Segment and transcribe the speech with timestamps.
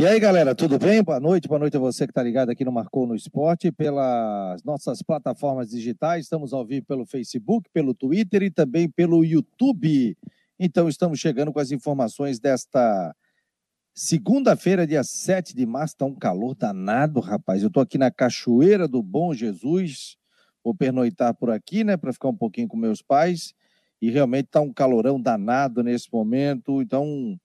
[0.00, 1.02] E aí, galera, tudo bem?
[1.02, 4.62] Boa noite, boa noite a você que está ligado aqui no Marcou no Esporte, pelas
[4.64, 6.24] nossas plataformas digitais.
[6.24, 10.16] Estamos ao vivo pelo Facebook, pelo Twitter e também pelo YouTube.
[10.58, 13.14] Então, estamos chegando com as informações desta
[13.94, 15.96] segunda-feira, dia 7 de março.
[15.96, 17.60] Está um calor danado, rapaz.
[17.60, 20.16] Eu estou aqui na Cachoeira do Bom Jesus.
[20.64, 23.52] Vou pernoitar por aqui, né, para ficar um pouquinho com meus pais.
[24.00, 26.80] E realmente está um calorão danado nesse momento.
[26.80, 27.38] Então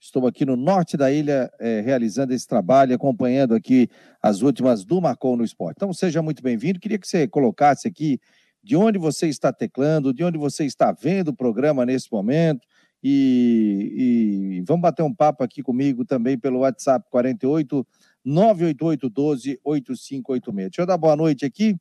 [0.00, 3.86] Estou aqui no norte da ilha é, realizando esse trabalho, acompanhando aqui
[4.22, 5.74] as últimas do Marcou no Esporte.
[5.76, 6.80] Então, seja muito bem-vindo.
[6.80, 8.18] Queria que você colocasse aqui
[8.64, 12.66] de onde você está teclando, de onde você está vendo o programa nesse momento.
[13.04, 17.86] E, e vamos bater um papo aqui comigo também pelo WhatsApp 48
[18.24, 20.70] 988 12 8586.
[20.70, 21.76] Deixa eu dar boa noite aqui.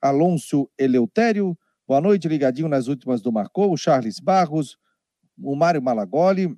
[0.00, 4.78] Alonso Eleutério, boa noite, ligadinho nas últimas do Marcou, Charles Barros,
[5.42, 6.56] o Mário Malagoli,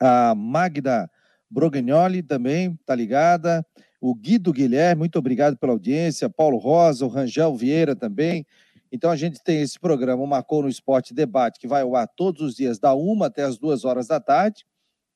[0.00, 1.10] a Magda
[1.50, 3.64] Brognoli também está ligada.
[4.00, 6.28] O Guido Guilherme, muito obrigado pela audiência.
[6.28, 8.46] Paulo Rosa, o Rangel Vieira também.
[8.92, 12.42] Então a gente tem esse programa, Marcou no Esporte Debate, que vai ao ar todos
[12.42, 14.64] os dias, da uma até as duas horas da tarde.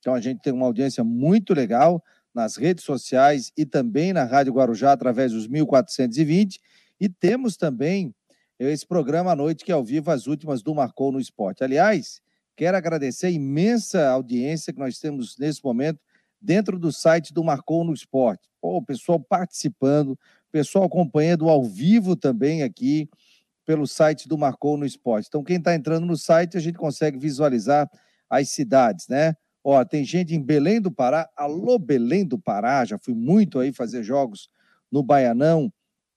[0.01, 2.03] Então a gente tem uma audiência muito legal
[2.35, 6.61] nas redes sociais e também na Rádio Guarujá através dos 1420.
[7.01, 8.15] E temos também
[8.59, 11.63] esse programa à noite, que é ao vivo, as últimas do Marcou no Esporte.
[11.63, 12.21] Aliás,
[12.59, 16.01] Quero agradecer a imensa audiência que nós temos nesse momento
[16.43, 18.49] dentro do site do Marcou no Esporte.
[18.61, 20.19] Pô, o pessoal participando,
[20.51, 23.09] pessoal acompanhando ao vivo também aqui
[23.65, 25.29] pelo site do Marcou no Esporte.
[25.29, 27.89] Então, quem está entrando no site, a gente consegue visualizar
[28.29, 29.37] as cidades, né?
[29.63, 31.31] Ó, tem gente em Belém do Pará.
[31.37, 34.51] Alô, Belém do Pará, já fui muito aí fazer jogos
[34.91, 35.73] no Baianão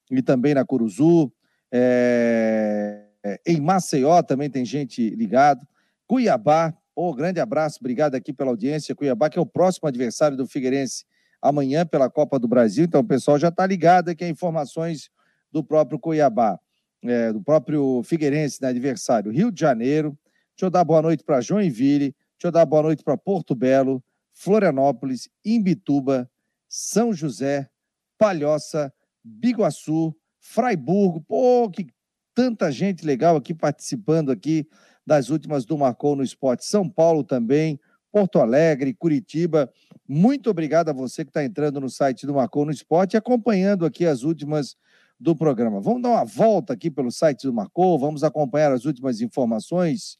[0.09, 1.31] e também na Curuzu.
[1.71, 3.05] É...
[3.45, 5.67] Em Maceió também tem gente ligado.
[6.11, 6.77] Cuiabá.
[6.93, 8.93] Oh, grande abraço, obrigado aqui pela audiência.
[8.93, 11.05] Cuiabá, que é o próximo adversário do Figueirense
[11.41, 12.83] amanhã pela Copa do Brasil.
[12.83, 15.09] Então, o pessoal já está ligado aqui a informações
[15.49, 16.59] do próprio Cuiabá,
[17.01, 19.31] é, do próprio Figueirense, né, adversário.
[19.31, 20.09] Rio de Janeiro.
[20.53, 22.13] Deixa eu dar boa noite para Joinville.
[22.33, 26.29] Deixa eu dar boa noite para Porto Belo, Florianópolis, Imbituba,
[26.67, 27.69] São José,
[28.17, 28.93] Palhoça,
[29.23, 31.21] Biguaçu, Fraiburgo.
[31.21, 31.87] Pô, que
[32.35, 34.67] tanta gente legal aqui participando aqui
[35.05, 36.65] das últimas do Marcou no Esporte.
[36.65, 37.79] São Paulo também,
[38.11, 39.71] Porto Alegre, Curitiba.
[40.07, 43.85] Muito obrigado a você que está entrando no site do Marcou no Esporte e acompanhando
[43.85, 44.75] aqui as últimas
[45.19, 45.79] do programa.
[45.79, 50.17] Vamos dar uma volta aqui pelo site do Marcou, vamos acompanhar as últimas informações.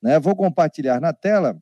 [0.00, 0.18] Né?
[0.18, 1.60] Vou compartilhar na tela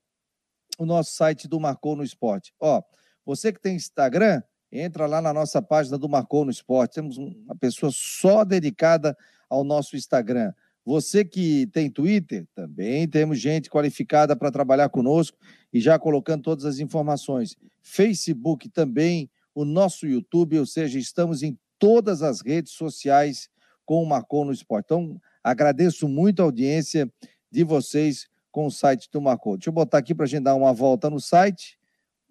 [0.78, 2.54] o nosso site do Marcou no Esporte.
[2.60, 2.82] Ó,
[3.24, 6.96] você que tem Instagram, entra lá na nossa página do Marcou no Esporte.
[6.96, 9.16] Temos uma pessoa só dedicada
[9.48, 10.52] ao nosso Instagram.
[10.86, 15.36] Você que tem Twitter, também temos gente qualificada para trabalhar conosco
[15.72, 17.56] e já colocando todas as informações.
[17.82, 23.50] Facebook também, o nosso YouTube, ou seja, estamos em todas as redes sociais
[23.84, 24.84] com o Marcou no Esporte.
[24.84, 27.10] Então, agradeço muito a audiência
[27.50, 29.56] de vocês com o site do Marcou.
[29.56, 31.76] Deixa eu botar aqui para a gente dar uma volta no site.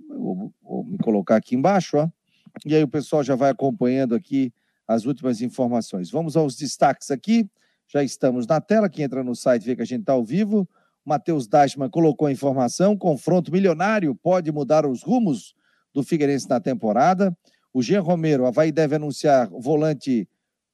[0.07, 2.09] Vou, vou me colocar aqui embaixo, ó.
[2.65, 4.53] E aí o pessoal já vai acompanhando aqui
[4.87, 6.09] as últimas informações.
[6.09, 7.49] Vamos aos destaques aqui.
[7.87, 8.89] Já estamos na tela.
[8.89, 10.67] Quem entra no site vê que a gente está ao vivo.
[11.05, 15.55] Matheus Dashman colocou a informação: confronto milionário pode mudar os rumos
[15.93, 17.35] do Figueirense na temporada.
[17.73, 20.27] O Jean Romero, Havaí deve anunciar o volante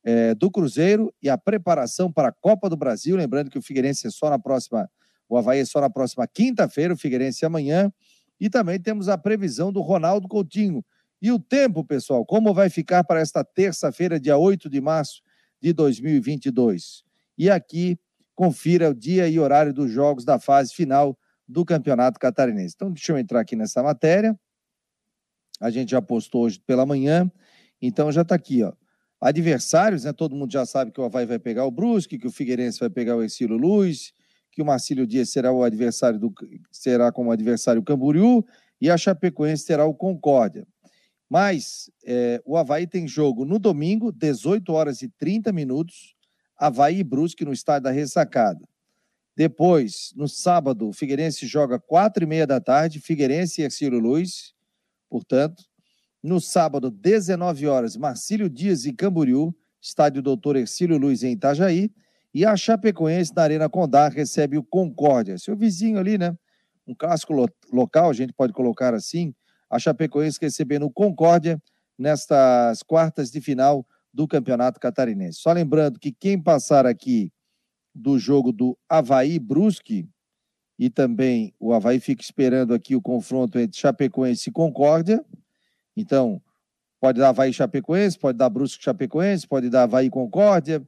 [0.03, 3.15] é, do Cruzeiro e a preparação para a Copa do Brasil.
[3.15, 4.89] Lembrando que o Figueirense é só na próxima,
[5.27, 7.91] o Havaí é só na próxima quinta-feira, o Figueirense amanhã.
[8.39, 10.83] E também temos a previsão do Ronaldo Coutinho.
[11.21, 15.21] E o tempo, pessoal, como vai ficar para esta terça-feira, dia 8 de março?
[15.61, 17.03] De 2022.
[17.37, 17.97] E aqui
[18.33, 21.17] confira o dia e horário dos jogos da fase final
[21.47, 22.73] do Campeonato Catarinense.
[22.75, 24.37] Então, deixa eu entrar aqui nessa matéria.
[25.59, 27.31] A gente já postou hoje pela manhã.
[27.81, 28.73] Então, já está aqui, ó.
[29.21, 30.13] Adversários, né?
[30.13, 32.89] Todo mundo já sabe que o Havaí vai pegar o Brusque, que o Figueirense vai
[32.89, 34.13] pegar o Exílio Luz,
[34.51, 36.33] que o Marcílio Dias será o adversário do
[36.71, 38.43] será como adversário o Camboriú
[38.81, 40.67] e a Chapecoense terá o Concórdia.
[41.31, 46.13] Mas é, o Havaí tem jogo no domingo, 18 horas e 30 minutos,
[46.57, 48.59] Havaí e Brusque no estádio da Ressacada.
[49.33, 54.53] Depois, no sábado, o Figueirense joga quatro e meia da tarde, Figueirense e Ercílio Luz,
[55.09, 55.63] portanto.
[56.21, 61.93] No sábado, 19 horas, Marcílio Dias e Camboriú, estádio Doutor Ercílio Luz em Itajaí.
[62.33, 66.37] E a Chapecoense, na Arena Condá, recebe o Concórdia, seu vizinho ali, né?
[66.85, 69.33] Um clássico lo local, a gente pode colocar assim,
[69.71, 71.59] a Chapecoense recebendo o Concórdia
[71.97, 75.39] nestas quartas de final do Campeonato Catarinense.
[75.39, 77.31] Só lembrando que quem passar aqui
[77.95, 80.07] do jogo do Havaí Brusque,
[80.77, 85.23] e também o Havaí fica esperando aqui o confronto entre Chapecoense e Concórdia.
[85.95, 86.41] Então,
[86.99, 90.81] pode dar Havaí Chapecoense, pode dar Brusque Chapecoense, pode dar Havaí Concórdia,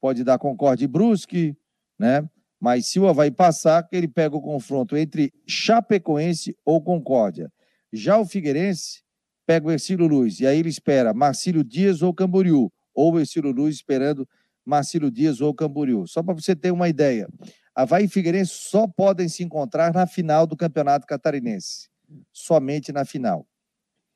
[0.00, 1.56] pode dar Concórdia e Brusque,
[1.98, 2.28] né?
[2.60, 7.50] Mas se o Havaí passar, ele pega o confronto entre Chapecoense ou Concórdia.
[7.92, 9.02] Já o Figueirense
[9.46, 13.52] pega o Ercílio Luz, e aí ele espera Marcílio Dias ou Camboriú, ou o Ercílio
[13.52, 14.28] Luz esperando
[14.64, 16.06] Marcílio Dias ou Camboriú.
[16.06, 17.28] Só para você ter uma ideia,
[17.74, 21.88] Havaí e Figueirense só podem se encontrar na final do Campeonato Catarinense,
[22.32, 23.46] somente na final.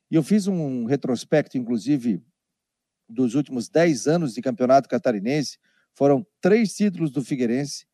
[0.09, 2.21] E eu fiz um retrospecto, inclusive,
[3.07, 5.57] dos últimos 10 anos de Campeonato Catarinense,
[5.93, 7.85] foram três títulos do Figueirense,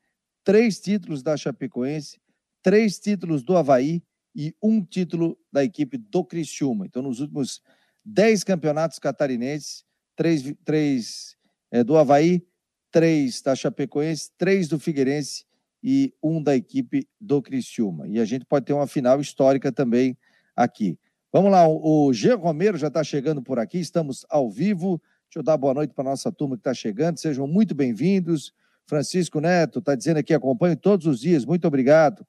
[0.44, 2.20] três títulos da Chapecoense,
[2.64, 4.02] três títulos do Havaí
[4.38, 6.86] e um título da equipe do Criciúma.
[6.86, 7.60] Então, nos últimos
[8.06, 9.84] dez campeonatos catarinenses,
[10.16, 11.36] três, três
[11.72, 12.46] é, do Havaí,
[12.92, 15.44] três da Chapecoense, três do Figueirense
[15.84, 18.08] e um da equipe do Criciúma.
[18.08, 20.16] E a gente pode ter uma final histórica também
[20.56, 21.00] aqui.
[21.34, 22.34] Vamos lá, o G.
[22.34, 25.02] Romero já está chegando por aqui, estamos ao vivo.
[25.26, 28.54] Deixa eu dar boa noite para a nossa turma que está chegando, sejam muito bem-vindos.
[28.86, 32.26] Francisco Neto está dizendo aqui, acompanho todos os dias, muito obrigado.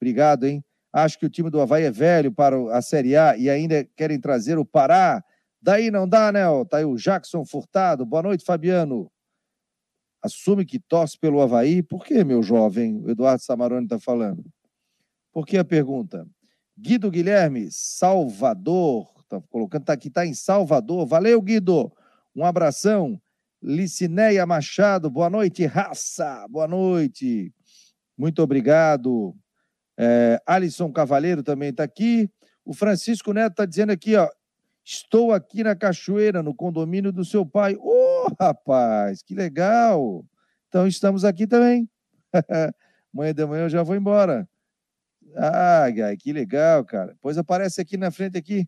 [0.00, 0.64] Obrigado, hein?
[0.92, 4.20] Acho que o time do Havaí é velho para a Série A e ainda querem
[4.20, 5.22] trazer o Pará.
[5.62, 6.40] Daí não dá, né?
[6.68, 8.04] Tá aí o Jackson Furtado.
[8.04, 9.10] Boa noite, Fabiano.
[10.22, 11.82] Assume que torce pelo Havaí.
[11.82, 13.00] Por que, meu jovem?
[13.04, 14.44] O Eduardo Samarone está falando.
[15.32, 16.26] Por que a pergunta?
[16.76, 19.08] Guido Guilherme, Salvador.
[19.20, 21.06] Está colocando, está aqui, está em Salvador.
[21.06, 21.92] Valeu, Guido.
[22.34, 23.20] Um abração.
[23.62, 27.52] Licineia Machado, boa noite, raça, boa noite.
[28.16, 29.36] Muito obrigado.
[30.02, 32.30] É, Alisson Cavaleiro também está aqui.
[32.64, 34.26] O Francisco Neto está dizendo aqui, ó.
[34.82, 37.76] Estou aqui na Cachoeira, no condomínio do seu pai.
[37.76, 40.24] Ô, oh, rapaz, que legal!
[40.68, 41.86] Então estamos aqui também.
[43.12, 44.48] Manhã de manhã eu já vou embora.
[45.36, 45.86] Ah,
[46.18, 47.16] que legal, cara.
[47.20, 48.66] Pois aparece aqui na frente aqui.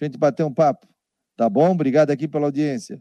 [0.00, 0.88] a gente bater um papo.
[1.36, 1.70] Tá bom?
[1.70, 3.00] Obrigado aqui pela audiência.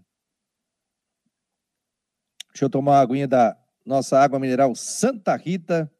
[2.50, 5.92] Deixa eu tomar uma aguinha da nossa água mineral Santa Rita,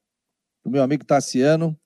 [0.66, 1.78] do meu amigo Tassiano,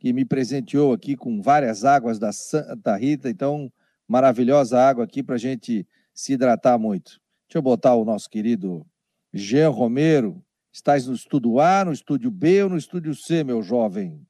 [0.00, 3.30] que me presenteou aqui com várias águas da Santa Rita.
[3.30, 3.72] Então,
[4.08, 7.20] maravilhosa água aqui para a gente se hidratar muito.
[7.46, 8.84] Deixa eu botar o nosso querido
[9.32, 10.44] Jean Romero.
[10.72, 14.20] Estás no estúdio A, no estúdio B ou no estúdio C, meu jovem?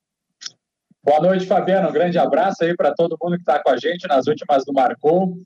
[1.02, 1.88] Boa noite, Fabiano.
[1.88, 4.72] Um grande abraço aí para todo mundo que está com a gente nas últimas do
[4.74, 5.38] Marcou.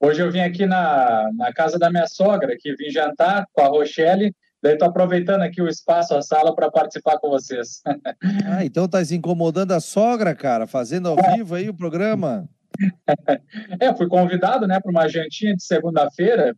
[0.00, 3.66] Hoje eu vim aqui na, na casa da minha sogra, que vim jantar com a
[3.66, 7.82] Rochelle, daí estou aproveitando aqui o espaço, a sala, para participar com vocês.
[8.46, 12.48] ah, então tá incomodando a sogra, cara, fazendo ao vivo aí o programa.
[13.80, 16.54] é, fui convidado, né, para uma jantinha de segunda-feira,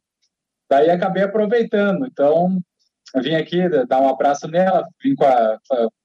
[0.69, 2.07] daí acabei aproveitando.
[2.07, 2.59] Então,
[3.17, 5.59] vim aqui dar um abraço nela, vim com a,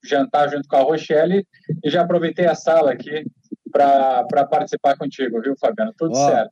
[0.04, 1.45] jantar junto com a Rochelle
[1.84, 3.25] e já aproveitei a sala aqui
[3.72, 5.94] para participar contigo, viu, Fabiano?
[5.98, 6.51] Tudo Ó, certo.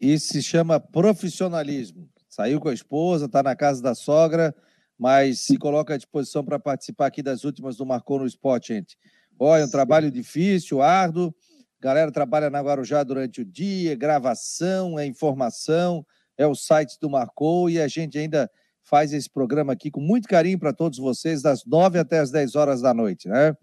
[0.00, 2.08] Isso se chama profissionalismo.
[2.28, 4.54] Saiu com a esposa, está na casa da sogra,
[4.98, 8.96] mas se coloca à disposição para participar aqui das últimas do Marcou no Esporte, gente.
[9.38, 11.34] Olha, é um trabalho difícil, árduo.
[11.80, 16.04] Galera trabalha na Guarujá durante o dia, gravação, é informação,
[16.36, 18.50] é o site do Marcou e a gente ainda
[18.82, 22.54] faz esse programa aqui com muito carinho para todos vocês, das nove até as dez
[22.54, 23.54] horas da noite, né?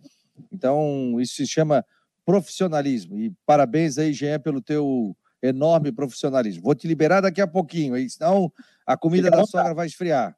[0.52, 1.84] Então, isso se chama
[2.26, 3.18] profissionalismo.
[3.18, 6.64] E parabéns aí, Jean, pelo teu enorme profissionalismo.
[6.64, 8.52] Vou te liberar daqui a pouquinho, aí, senão
[8.86, 10.36] a comida Fica da sogra vai esfriar.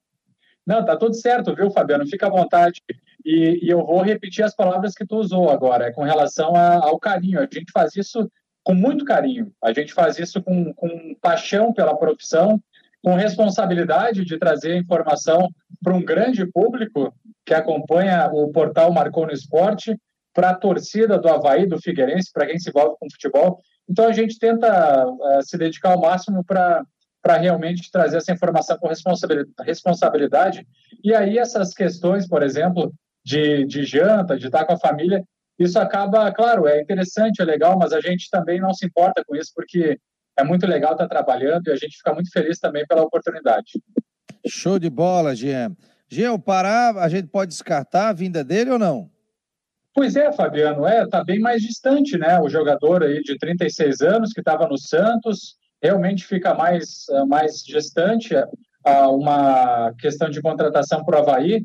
[0.65, 2.07] Não, tá tudo certo, viu, Fabiano?
[2.07, 2.81] Fica à vontade.
[3.24, 7.00] E, e eu vou repetir as palavras que tu usou agora, com relação a, ao
[7.00, 7.39] carinho.
[7.39, 8.29] A gente faz isso
[8.63, 12.60] com muito carinho, a gente faz isso com, com paixão pela profissão,
[13.03, 15.48] com responsabilidade de trazer informação
[15.84, 17.13] para um grande público
[17.45, 19.95] que acompanha o portal Marcou no Esporte,
[20.34, 23.60] para a torcida do Havaí, do Figueirense, para quem se envolve com futebol.
[23.88, 26.84] Então a gente tenta uh, se dedicar ao máximo para
[27.25, 28.88] para realmente trazer essa informação com
[29.63, 30.63] responsabilidade.
[31.03, 35.24] E aí essas questões, por exemplo, de, de janta, de estar com a família,
[35.58, 39.36] isso acaba, claro, é interessante, é legal, mas a gente também não se importa com
[39.36, 39.98] isso, porque
[40.38, 43.72] é muito legal estar trabalhando e a gente fica muito feliz também pela oportunidade.
[44.46, 45.75] Show de bola, Jean.
[46.08, 49.10] Jean, o Pará, a gente pode descartar a vinda dele ou não?
[49.96, 52.39] Pois é, Fabiano, é, tá bem mais distante, né?
[52.39, 57.63] O jogador aí de 36 anos que estava no Santos, realmente fica mais, eh, mais
[57.63, 58.48] distante a
[58.88, 61.63] eh, uma questão de contratação para o Havaí.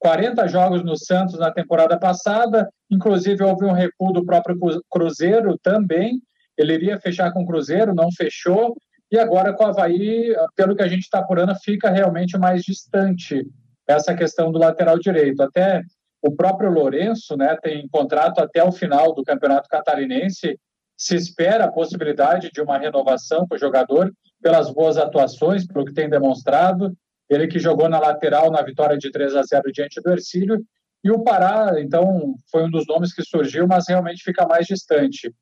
[0.00, 4.58] 40 jogos no Santos na temporada passada, inclusive houve um recuo do próprio
[4.90, 6.20] Cruzeiro também.
[6.56, 8.74] Ele iria fechar com o Cruzeiro, não fechou,
[9.12, 13.46] e agora com o Havaí, pelo que a gente está apurando, fica realmente mais distante
[13.86, 15.42] essa questão do lateral direito.
[15.42, 15.82] Até
[16.22, 20.58] o próprio Lourenço né, tem contrato até o final do Campeonato Catarinense.
[21.00, 25.94] Se espera a possibilidade de uma renovação com o jogador pelas boas atuações, pelo que
[25.94, 26.94] tem demonstrado.
[27.26, 30.62] Ele que jogou na lateral na vitória de 3 a 0 diante do Ercílio.
[31.02, 35.32] E o Pará, então, foi um dos nomes que surgiu, mas realmente fica mais distante.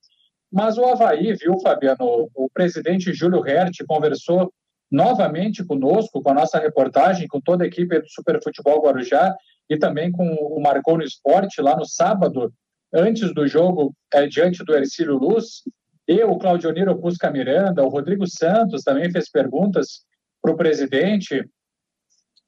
[0.48, 2.30] Mas o Havaí, viu, Fabiano?
[2.36, 4.52] O presidente Júlio Hert conversou
[4.88, 9.34] novamente conosco, com a nossa reportagem, com toda a equipe do Super Futebol Guarujá
[9.68, 12.52] e também com o Marcou no Esporte, lá no sábado,
[12.92, 15.62] antes do jogo, é, diante do Ercílio Luz.
[16.07, 20.07] Eu, o Claudioniro Pusca Miranda, o Rodrigo Santos também fez perguntas
[20.40, 21.45] para o presidente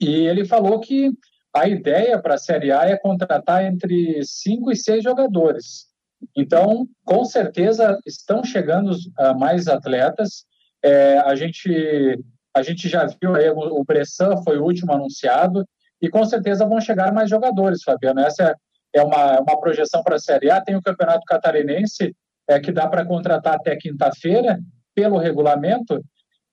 [0.00, 1.10] e ele falou que
[1.54, 5.86] a ideia para a Série A é contratar entre cinco e seis jogadores.
[6.36, 10.44] Então, com certeza, estão chegando uh, mais atletas.
[10.82, 12.18] É, a, gente,
[12.54, 15.66] a gente já viu aí, o Bressan foi o último anunciado,
[16.00, 18.20] e com certeza vão chegar mais jogadores, Fabiano.
[18.20, 18.54] Essa é
[18.96, 20.60] uma, uma projeção para a Série A.
[20.60, 22.14] Tem o Campeonato Catarinense,
[22.48, 24.58] é, que dá para contratar até quinta-feira,
[24.94, 26.02] pelo regulamento.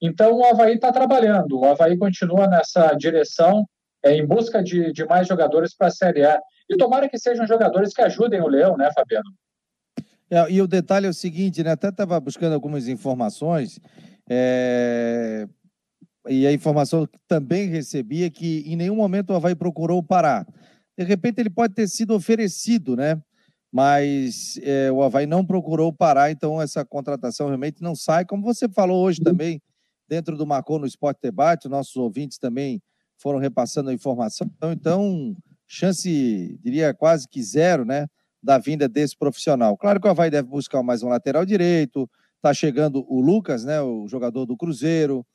[0.00, 1.58] Então, o Havaí está trabalhando.
[1.58, 3.66] O Havaí continua nessa direção,
[4.04, 6.40] é, em busca de, de mais jogadores para a Série A.
[6.70, 9.30] E tomara que sejam jogadores que ajudem o Leão, né, Fabiano?
[10.30, 11.72] É, e o detalhe é o seguinte, né?
[11.72, 13.80] Até estava buscando algumas informações.
[14.28, 15.46] É...
[16.28, 20.46] E a informação que também recebi é que em nenhum momento o Havaí procurou parar.
[20.98, 23.20] De repente ele pode ter sido oferecido, né?
[23.70, 28.24] Mas é, o Havaí não procurou parar, então essa contratação realmente não sai.
[28.24, 29.62] Como você falou hoje também,
[30.08, 32.82] dentro do Marcou no Esporte Debate, nossos ouvintes também
[33.18, 34.50] foram repassando a informação.
[34.64, 35.36] Então,
[35.66, 38.06] chance, diria quase que zero, né?
[38.42, 39.76] Da vinda desse profissional.
[39.76, 43.80] Claro que o Havaí deve buscar mais um lateral direito, Está chegando o Lucas, né,
[43.82, 45.26] o jogador do Cruzeiro.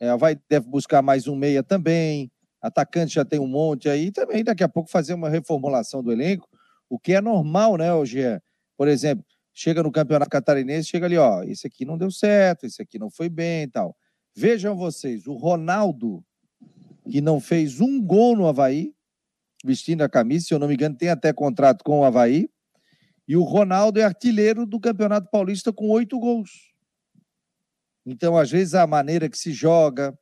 [0.00, 2.30] É, vai, deve buscar mais um meia também.
[2.60, 4.10] Atacante já tem um monte aí.
[4.10, 6.48] Também daqui a pouco fazer uma reformulação do elenco,
[6.88, 8.40] o que é normal, né, Jean?
[8.76, 12.80] Por exemplo, chega no Campeonato Catarinense, chega ali, ó, esse aqui não deu certo, esse
[12.80, 13.96] aqui não foi bem e tal.
[14.34, 16.24] Vejam vocês, o Ronaldo,
[17.10, 18.94] que não fez um gol no Havaí,
[19.64, 22.48] vestindo a camisa, se eu não me engano, tem até contrato com o Havaí,
[23.26, 26.72] e o Ronaldo é artilheiro do Campeonato Paulista com oito gols.
[28.06, 30.18] Então, às vezes, a maneira que se joga,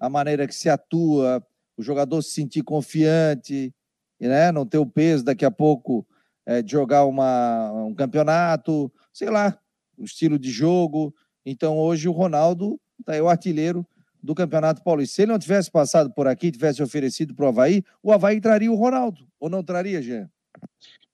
[0.00, 1.44] a maneira que se atua,
[1.76, 3.74] o jogador se sentir confiante,
[4.20, 4.50] né?
[4.50, 6.06] não ter o peso daqui a pouco
[6.44, 9.58] é, de jogar uma, um campeonato, sei lá,
[9.98, 11.14] o estilo de jogo.
[11.44, 13.86] Então, hoje, o Ronaldo aí o artilheiro
[14.22, 15.16] do Campeonato Paulista.
[15.16, 18.72] Se ele não tivesse passado por aqui, tivesse oferecido para o Havaí, o Havaí traria
[18.72, 20.28] o Ronaldo, ou não traria, Jean?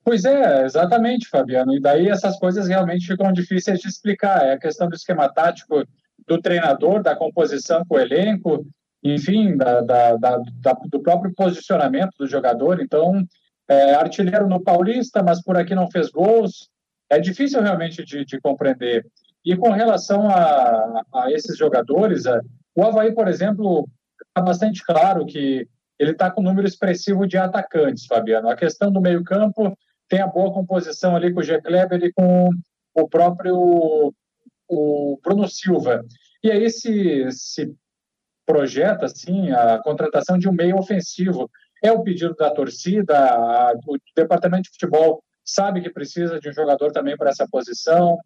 [0.05, 1.75] Pois é, exatamente, Fabiano.
[1.75, 4.47] E daí essas coisas realmente ficam difíceis de explicar.
[4.47, 5.85] É a questão do esquema tático
[6.27, 8.67] do treinador, da composição com o elenco,
[9.03, 12.81] enfim, da, da, da, do próprio posicionamento do jogador.
[12.81, 13.25] Então,
[13.69, 16.69] é, artilheiro no Paulista, mas por aqui não fez gols.
[17.11, 19.07] É difícil realmente de, de compreender.
[19.45, 22.41] E com relação a, a esses jogadores, a,
[22.75, 23.89] o Havaí, por exemplo,
[24.29, 25.67] está bastante claro que
[25.99, 28.49] ele está com um número expressivo de atacantes, Fabiano.
[28.49, 29.77] A questão do meio-campo
[30.09, 31.61] tem a boa composição ali com o G.
[31.61, 32.51] Kleber e com
[32.95, 34.13] o próprio
[34.69, 36.05] o Bruno Silva.
[36.43, 37.75] E aí se, se
[38.47, 41.51] projeta assim a contratação de um meio ofensivo.
[41.83, 46.53] É o pedido da torcida, a, o departamento de futebol sabe que precisa de um
[46.53, 48.19] jogador também para essa posição.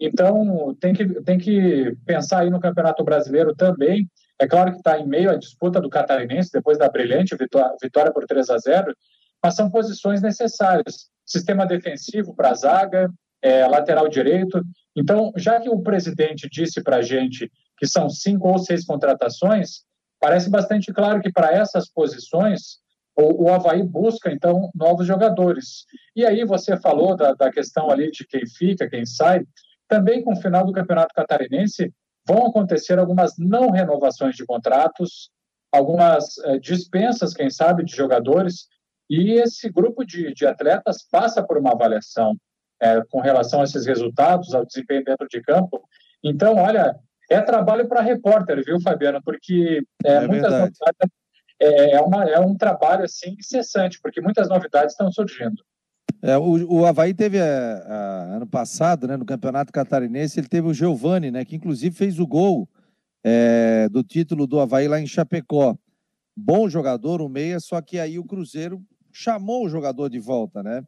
[0.00, 4.08] Então, tem que, tem que pensar aí no Campeonato Brasileiro também.
[4.38, 8.12] É claro que está em meio à disputa do Catarinense, depois da brilhante vitória, vitória
[8.12, 8.96] por 3 a 0,
[9.42, 13.10] mas são posições necessárias sistema defensivo para a zaga,
[13.42, 14.62] é, lateral direito.
[14.94, 19.84] Então, já que o presidente disse para a gente que são cinco ou seis contratações,
[20.20, 22.78] parece bastante claro que para essas posições
[23.16, 25.84] o, o Havaí busca, então, novos jogadores.
[26.16, 29.44] E aí você falou da, da questão ali de quem fica, quem sai.
[29.88, 31.92] Também com o final do Campeonato Catarinense
[32.26, 35.30] vão acontecer algumas não renovações de contratos,
[35.70, 38.66] algumas é, dispensas, quem sabe, de jogadores,
[39.10, 42.34] e esse grupo de, de atletas passa por uma avaliação
[42.80, 45.82] é, com relação a esses resultados, ao desempenho dentro de campo.
[46.22, 46.96] Então, olha,
[47.30, 49.20] é trabalho para repórter, viu, Fabiano?
[49.22, 50.78] Porque é, é muitas novidades,
[51.60, 55.62] é, é, uma, é um trabalho assim incessante, porque muitas novidades estão surgindo.
[56.22, 60.66] É, o, o Havaí teve, a, a, ano passado, né, no Campeonato Catarinense, ele teve
[60.66, 62.68] o Giovani, né, que inclusive fez o gol
[63.22, 65.76] é, do título do Havaí lá em Chapecó.
[66.36, 70.82] Bom jogador, o meia, só que aí o Cruzeiro chamou o jogador de volta, né?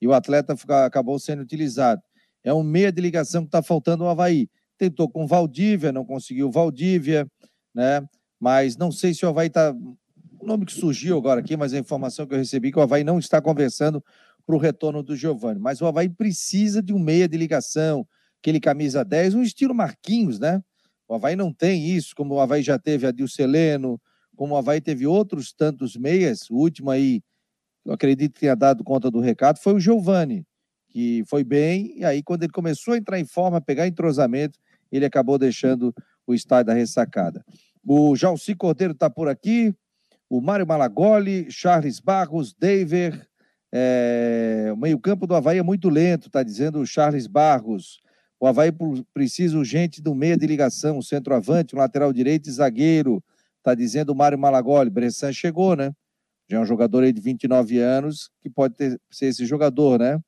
[0.00, 0.54] E o atleta
[0.84, 2.02] acabou sendo utilizado.
[2.44, 4.48] É um meia de ligação que está faltando o Havaí.
[4.80, 7.26] Tentou com Valdívia, não conseguiu Valdívia,
[7.74, 8.02] né?
[8.40, 11.78] Mas não sei se o Havaí está um nome que surgiu agora aqui, mas a
[11.78, 14.02] informação que eu recebi é que o Havaí não está conversando
[14.46, 15.60] para o retorno do Giovani.
[15.60, 18.08] Mas o Havaí precisa de um meia de ligação,
[18.40, 20.62] aquele camisa 10, um estilo Marquinhos, né?
[21.06, 24.00] O Havaí não tem isso, como o Havaí já teve a Dilceleno,
[24.34, 27.20] como o Havaí teve outros tantos meias, o último aí,
[27.84, 30.42] eu acredito que tenha dado conta do recado, foi o Giovani,
[30.88, 34.58] que foi bem, e aí quando ele começou a entrar em forma, pegar entrosamento,
[34.96, 35.94] ele acabou deixando
[36.26, 37.44] o estádio da ressacada.
[37.84, 39.74] O Jalci Cordeiro está por aqui,
[40.28, 43.20] o Mário Malagoli, Charles Barros, David,
[43.72, 48.00] é, o meio-campo do Havaí é muito lento, está dizendo o Charles Barros.
[48.38, 48.72] O Havaí
[49.12, 53.22] precisa urgente do meia de ligação, um centroavante, um lateral direito e zagueiro.
[53.58, 54.90] Está dizendo o Mário Malagoli.
[54.90, 55.92] Bressan chegou, né?
[56.48, 60.18] Já é um jogador aí de 29 anos que pode ter, ser esse jogador, né?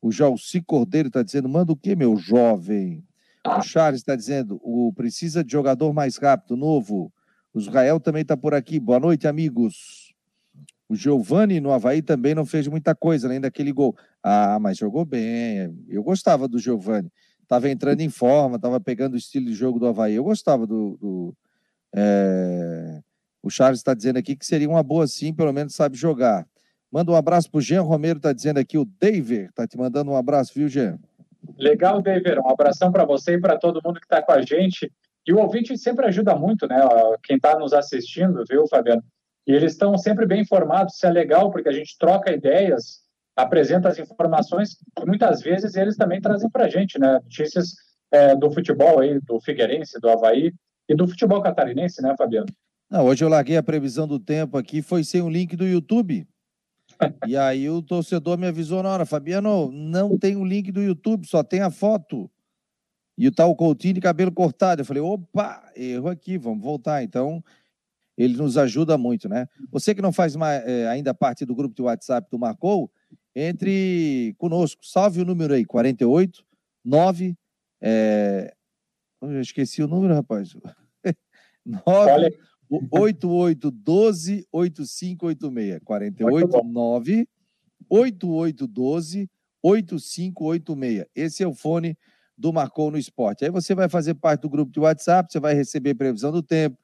[0.00, 3.04] O Jalci Cordeiro está dizendo: manda o quê, meu jovem?
[3.46, 7.12] O Charles está dizendo: o precisa de jogador mais rápido, novo.
[7.52, 8.78] O Israel também está por aqui.
[8.78, 10.14] Boa noite, amigos.
[10.88, 13.96] O Giovani no Havaí também não fez muita coisa, além daquele gol.
[14.22, 15.84] Ah, mas jogou bem.
[15.88, 17.10] Eu gostava do Giovani.
[17.42, 20.14] Estava entrando em forma, estava pegando o estilo de jogo do Havaí.
[20.14, 20.96] Eu gostava do.
[21.00, 21.34] do
[21.94, 23.00] é...
[23.42, 26.46] O Charles está dizendo aqui que seria uma boa sim, pelo menos sabe jogar.
[26.90, 30.10] Manda um abraço para o Jean Romero, está dizendo aqui, o David está te mandando
[30.10, 30.98] um abraço, viu, Jean?
[31.56, 32.38] Legal, David.
[32.38, 34.90] Um abração para você e para todo mundo que está com a gente.
[35.26, 36.76] E o ouvinte sempre ajuda muito, né?
[37.22, 39.02] Quem está nos assistindo, viu, Fabiano?
[39.46, 43.00] E eles estão sempre bem informados, isso é legal, porque a gente troca ideias,
[43.34, 47.14] apresenta as informações, e muitas vezes eles também trazem para a gente, né?
[47.14, 47.74] Notícias
[48.10, 50.52] é, do futebol aí, do Figueirense, do Havaí
[50.88, 52.48] e do futebol catarinense, né, Fabiano?
[52.90, 56.26] Não, hoje eu larguei a previsão do tempo aqui, foi sem o link do YouTube.
[57.26, 61.26] E aí o torcedor me avisou na hora, Fabiano, não tem o link do YouTube,
[61.26, 62.30] só tem a foto.
[63.16, 64.82] E o tal Coutinho de cabelo cortado.
[64.82, 67.02] Eu falei, opa, erro aqui, vamos voltar.
[67.02, 67.42] Então,
[68.16, 69.48] ele nos ajuda muito, né?
[69.70, 72.90] Você que não faz mais, é, ainda parte do grupo de WhatsApp do Marcou,
[73.34, 74.86] entre conosco.
[74.86, 76.44] Salve o número aí, 48
[76.84, 77.36] 9.
[77.80, 78.54] É...
[79.20, 80.56] Eu esqueci o número, rapaz.
[81.66, 85.80] 9 8812 8586.
[85.84, 87.28] 48 9
[87.88, 89.30] 8812
[89.62, 91.06] 8586.
[91.14, 91.96] Esse é o fone
[92.36, 93.44] do Marcou no Esporte.
[93.44, 96.78] Aí você vai fazer parte do grupo de WhatsApp, você vai receber previsão do tempo,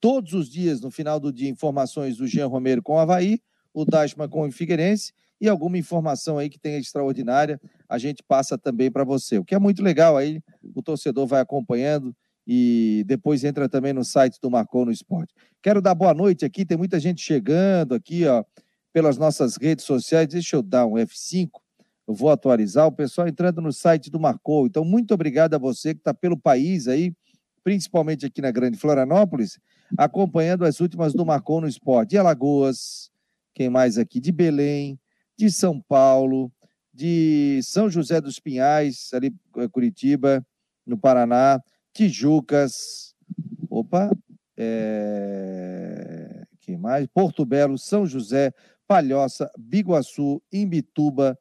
[0.00, 3.38] todos os dias, no final do dia, informações do Jean Romero com o Havaí,
[3.72, 8.56] o Dashman com o Figueirense e alguma informação aí que tenha extraordinária, a gente passa
[8.56, 9.38] também para você.
[9.38, 10.40] O que é muito legal aí,
[10.74, 12.16] o torcedor vai acompanhando
[12.46, 15.34] e depois entra também no site do Marcou no Esporte.
[15.62, 18.44] Quero dar boa noite aqui, tem muita gente chegando aqui, ó,
[18.92, 20.28] pelas nossas redes sociais.
[20.28, 21.48] Deixa eu dar um F5,
[22.06, 24.66] eu vou atualizar o pessoal entrando no site do Marcou.
[24.66, 27.14] Então, muito obrigado a você que está pelo país aí,
[27.62, 29.58] principalmente aqui na Grande Florianópolis,
[29.96, 32.10] acompanhando as últimas do Marcon no Esporte.
[32.10, 33.10] De Alagoas,
[33.54, 34.20] quem mais aqui?
[34.20, 34.98] De Belém,
[35.36, 36.52] de São Paulo,
[36.92, 40.44] de São José dos Pinhais, ali eh, Curitiba,
[40.86, 41.60] no Paraná,
[41.94, 43.14] Tijucas,
[43.70, 44.10] opa,
[44.56, 46.44] é...
[46.60, 47.06] quem mais?
[47.06, 48.52] Porto Belo, São José,
[48.86, 51.38] Palhoça, Biguaçu, Imbituba,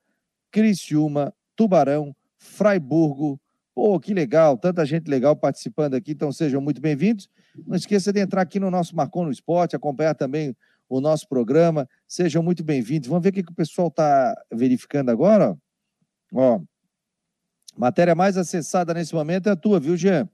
[0.52, 3.42] Criciúma, Tubarão, Fraiburgo,
[3.76, 7.28] Pô, que legal, tanta gente legal participando aqui, então sejam muito bem-vindos.
[7.66, 10.56] Não esqueça de entrar aqui no nosso Marcon no Esporte, acompanhar também
[10.88, 11.90] o nosso programa.
[12.08, 13.10] Sejam muito bem-vindos.
[13.10, 15.58] Vamos ver o que, que o pessoal está verificando agora.
[16.32, 16.62] Ó,
[17.76, 20.30] matéria mais acessada nesse momento é a tua, viu, Jean?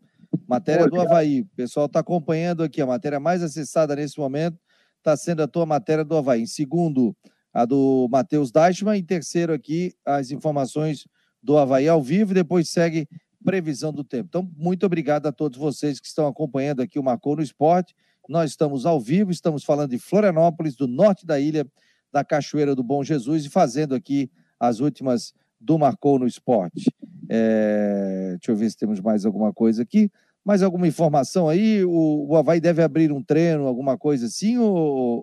[0.47, 1.41] Matéria do Havaí.
[1.41, 2.81] O pessoal está acompanhando aqui.
[2.81, 4.57] A matéria mais acessada nesse momento
[4.97, 6.41] está sendo a tua matéria do Havaí.
[6.41, 7.15] Em segundo,
[7.53, 8.97] a do Matheus Deichmann.
[8.97, 11.07] Em terceiro, aqui, as informações
[11.41, 12.33] do Havaí ao vivo.
[12.33, 13.07] Depois segue
[13.43, 14.27] previsão do tempo.
[14.27, 17.95] Então, muito obrigado a todos vocês que estão acompanhando aqui o Marcou no Esporte.
[18.27, 21.65] Nós estamos ao vivo, estamos falando de Florianópolis, do norte da ilha,
[22.11, 26.91] da Cachoeira do Bom Jesus e fazendo aqui as últimas do Marcou no Esporte.
[27.29, 28.35] É...
[28.37, 30.11] Deixa eu ver se temos mais alguma coisa aqui.
[30.45, 31.83] Mais alguma informação aí?
[31.83, 34.57] O, o Havaí deve abrir um treino, alguma coisa assim?
[34.57, 34.75] Ou,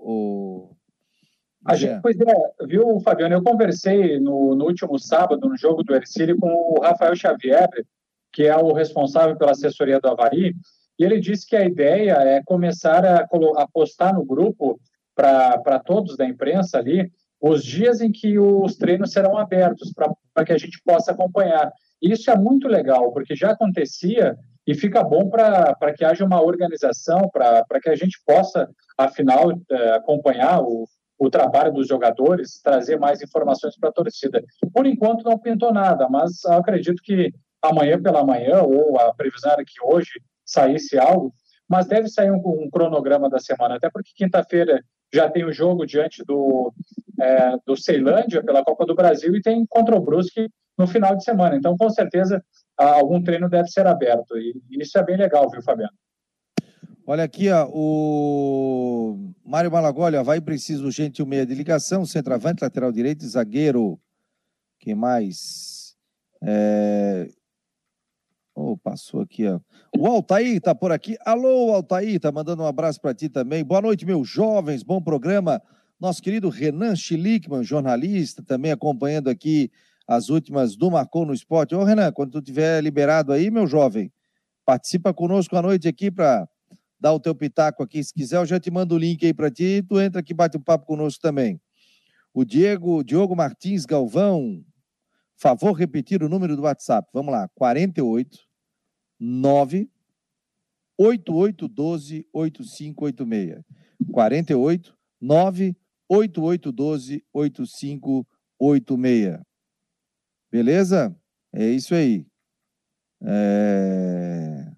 [0.05, 0.77] ou...
[1.65, 3.35] A gente, pois é, viu, Fabiano?
[3.35, 7.69] Eu conversei no, no último sábado, no jogo do Ercílio, com o Rafael Xavier,
[8.33, 10.55] que é o responsável pela assessoria do Havaí,
[10.99, 14.79] e ele disse que a ideia é começar a, a postar no grupo
[15.15, 19.93] para todos da imprensa ali os dias em que os treinos serão abertos
[20.33, 21.71] para que a gente possa acompanhar.
[22.01, 27.31] Isso é muito legal, porque já acontecia e fica bom para que haja uma organização,
[27.31, 28.69] para que a gente possa,
[28.99, 30.87] afinal, é, acompanhar o,
[31.19, 34.43] o trabalho dos jogadores, trazer mais informações para a torcida.
[34.75, 39.65] Por enquanto não pintou nada, mas acredito que amanhã pela manhã, ou a previsão era
[39.65, 41.33] que hoje saísse algo,
[41.69, 44.81] mas deve sair um, um cronograma da semana, até porque quinta-feira
[45.13, 46.73] já tem o jogo diante do,
[47.21, 51.25] é, do Ceilândia pela Copa do Brasil e tem contra o Brusque no final de
[51.25, 51.57] semana.
[51.57, 52.43] Então, com certeza,
[52.77, 54.37] algum treino deve ser aberto.
[54.37, 55.93] E isso é bem legal, viu, Fabiano?
[57.09, 62.91] Olha aqui, ó, o Mário Malagoli, vai preciso urgente o meia de ligação, centroavante, lateral
[62.91, 63.99] direito, zagueiro.
[64.81, 65.97] Quem mais?
[66.43, 67.29] É...
[68.59, 69.61] Oh, passou aqui, ó.
[69.95, 71.15] O Altair tá por aqui.
[71.27, 73.63] Alô, Altair, tá mandando um abraço para ti também.
[73.63, 75.61] Boa noite, meus jovens, bom programa.
[76.01, 79.71] Nosso querido Renan Schlickman, jornalista, também acompanhando aqui
[80.09, 81.75] as últimas do Marcou no Esporte.
[81.75, 84.11] Ô, Renan, quando tu tiver liberado aí, meu jovem,
[84.65, 86.49] participa conosco à noite aqui para
[86.99, 88.03] dar o teu pitaco aqui.
[88.03, 90.33] Se quiser, eu já te mando o link aí para ti e tu entra aqui
[90.33, 91.61] bate um papo conosco também.
[92.33, 94.65] O Diego, Diogo Martins Galvão,
[95.37, 97.07] favor repetir o número do WhatsApp.
[97.13, 98.46] Vamos lá, 48
[99.19, 99.91] 9
[100.99, 103.65] 8812 8586.
[104.13, 105.77] 48 9
[106.09, 109.41] 8812 8586.
[110.51, 111.15] Beleza?
[111.53, 112.27] É isso aí.
[113.23, 114.73] É...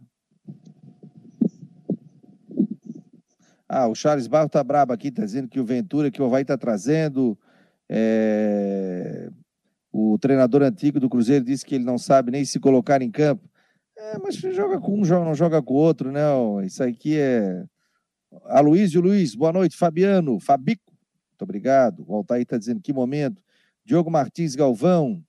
[3.69, 6.45] Ah, o Charles Barro tá brabo aqui, tá dizendo que o Ventura que o Havaí
[6.45, 7.39] tá trazendo.
[7.89, 9.31] É...
[9.93, 13.49] O treinador antigo do Cruzeiro disse que ele não sabe nem se colocar em campo.
[13.99, 16.23] É, mas joga com um, não joga com o outro, né?
[16.65, 17.65] Isso aqui é.
[18.45, 19.77] Aloysio Luiz, boa noite.
[19.77, 20.93] Fabiano, Fabico,
[21.31, 22.05] muito obrigado.
[22.07, 23.43] O Altair está dizendo que momento.
[23.85, 25.21] Diogo Martins Galvão,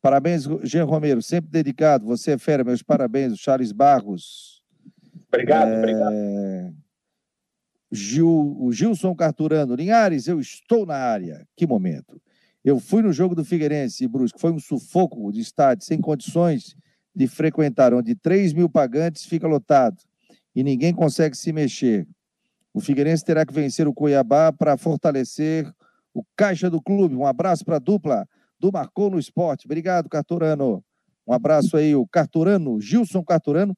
[0.00, 2.06] parabéns, Jean Romero, sempre dedicado.
[2.06, 3.34] Você é fera, meus parabéns.
[3.34, 4.62] O Charles Barros.
[5.28, 5.78] Obrigado, é...
[5.78, 6.74] obrigado.
[7.92, 11.46] Gil, o Gilson Carturano, Linhares, eu estou na área.
[11.54, 12.18] Que momento.
[12.64, 16.74] Eu fui no jogo do Figueirense e Brusque, foi um sufoco de estádio, sem condições
[17.16, 19.96] de frequentar, onde 3 mil pagantes fica lotado
[20.54, 22.06] e ninguém consegue se mexer.
[22.74, 25.66] O Figueirense terá que vencer o Cuiabá para fortalecer
[26.12, 27.14] o caixa do clube.
[27.14, 28.28] Um abraço para a dupla
[28.60, 29.66] do Marcou no Esporte.
[29.66, 30.84] Obrigado, Carturano.
[31.26, 33.74] Um abraço aí, o Carturano, Gilson Carturano,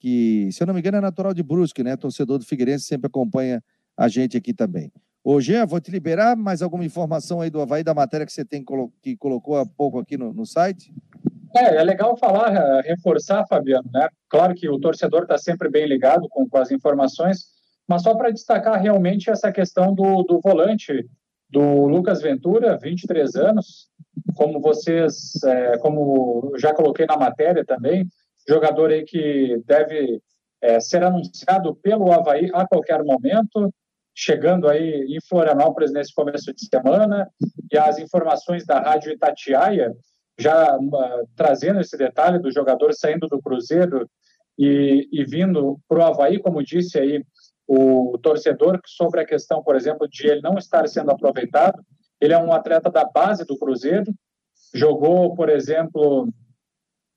[0.00, 1.96] que, se eu não me engano, é natural de Brusque, né?
[1.96, 3.62] Torcedor do Figueirense sempre acompanha
[3.96, 4.92] a gente aqui também.
[5.22, 8.44] Ô, Jean, vou te liberar mais alguma informação aí do Havaí, da matéria que você
[8.44, 8.64] tem
[9.00, 10.92] que colocou há pouco aqui no, no site?
[11.54, 14.08] É, é legal falar, eh, reforçar, Fabiano, né?
[14.28, 17.46] Claro que o torcedor está sempre bem ligado com, com as informações,
[17.86, 21.06] mas só para destacar realmente essa questão do, do volante,
[21.50, 23.88] do Lucas Ventura, 23 anos,
[24.34, 28.06] como vocês, é, como já coloquei na matéria também,
[28.48, 30.20] jogador aí que deve
[30.62, 33.72] é, ser anunciado pelo Havaí a qualquer momento,
[34.14, 37.28] chegando aí em Florianópolis nesse começo de semana,
[37.70, 39.92] e as informações da Rádio Itatiaia,
[40.38, 44.08] já uh, trazendo esse detalhe do jogador saindo do Cruzeiro
[44.58, 47.24] e, e vindo para o Havaí, como disse aí
[47.66, 51.82] o torcedor, sobre a questão, por exemplo, de ele não estar sendo aproveitado,
[52.20, 54.12] ele é um atleta da base do Cruzeiro,
[54.74, 56.28] jogou, por exemplo,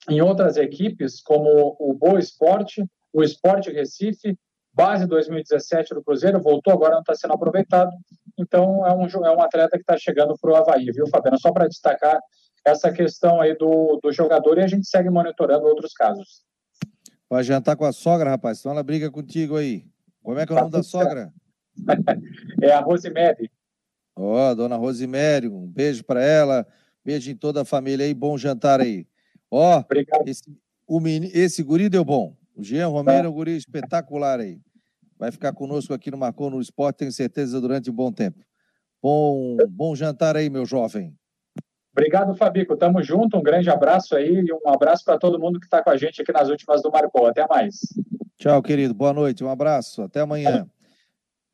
[0.09, 4.37] em outras equipes, como o Boa Esporte, o Esporte Recife,
[4.73, 7.91] base 2017 do Cruzeiro, voltou, agora não está sendo aproveitado.
[8.37, 11.39] Então, é um, é um atleta que está chegando para o Havaí, viu, Fabiano?
[11.39, 12.19] Só para destacar
[12.65, 16.43] essa questão aí do, do jogador e a gente segue monitorando outros casos.
[17.29, 19.85] Vai jantar com a sogra, rapaz, senão ela briga contigo aí.
[20.23, 21.31] Como é que é o nome da sogra?
[22.61, 23.51] é a Rosemary.
[24.15, 26.65] Ó, oh, dona Rosemary, um beijo para ela,
[27.03, 29.05] beijo em toda a família aí, bom jantar aí.
[29.51, 30.43] Ó, oh, esse,
[30.87, 30.99] o
[31.33, 32.35] esse guri deu bom.
[32.55, 34.59] O Jean Romero é um guri espetacular aí.
[35.17, 38.43] Vai ficar conosco aqui no Marcou no Esporte, tenho certeza, durante um bom tempo.
[39.01, 41.15] Bom, bom jantar aí, meu jovem.
[41.97, 42.75] Obrigado, Fabico.
[42.75, 43.37] Tamo junto.
[43.37, 46.21] Um grande abraço aí e um abraço para todo mundo que está com a gente
[46.21, 47.25] aqui nas últimas do Marcou.
[47.25, 47.79] Até mais.
[48.37, 48.93] Tchau, querido.
[48.93, 49.45] Boa noite.
[49.45, 50.01] Um abraço.
[50.01, 50.69] Até amanhã.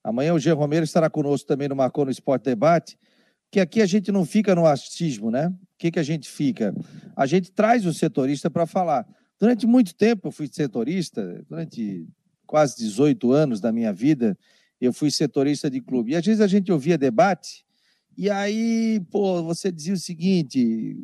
[0.03, 2.97] Amanhã o Jean Romero estará conosco também no Marcou no Esporte Debate,
[3.51, 5.47] que aqui a gente não fica no achismo, né?
[5.47, 6.73] O que, que a gente fica?
[7.15, 9.07] A gente traz o setorista para falar.
[9.39, 12.07] Durante muito tempo eu fui setorista, durante
[12.47, 14.35] quase 18 anos da minha vida,
[14.79, 16.13] eu fui setorista de clube.
[16.13, 17.63] E às vezes a gente ouvia debate,
[18.17, 20.97] e aí, pô, você dizia o seguinte: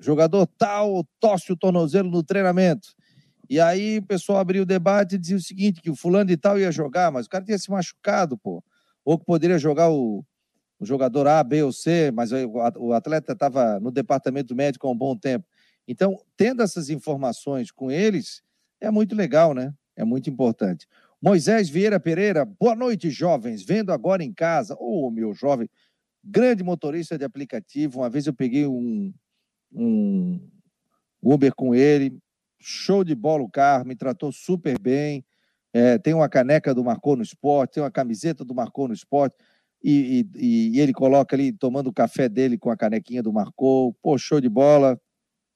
[0.00, 2.88] jogador tal tosse o tornozelo no treinamento.
[3.48, 6.36] E aí o pessoal abriu o debate e dizia o seguinte: que o fulano de
[6.36, 8.62] tal ia jogar, mas o cara tinha se machucado, pô.
[9.04, 10.24] Ou que poderia jogar o,
[10.78, 14.96] o jogador A, B ou C, mas o atleta estava no departamento médico há um
[14.96, 15.46] bom tempo.
[15.86, 18.42] Então, tendo essas informações com eles,
[18.80, 19.74] é muito legal, né?
[19.96, 20.86] É muito importante.
[21.20, 23.62] Moisés Vieira Pereira, boa noite, jovens.
[23.62, 24.74] Vendo agora em casa.
[24.74, 25.68] Ô, oh, meu jovem,
[26.22, 28.00] grande motorista de aplicativo.
[28.00, 29.12] Uma vez eu peguei um,
[29.72, 30.40] um
[31.22, 32.18] Uber com ele.
[32.60, 35.24] Show de bola o carro, me tratou super bem.
[35.72, 39.34] É, tem uma caneca do Marcou no Esporte, tem uma camiseta do Marcou no Esporte,
[39.82, 43.94] e, e, e, ele coloca ali, tomando o café dele com a canequinha do Marcou.
[44.02, 45.00] Pô, show de bola.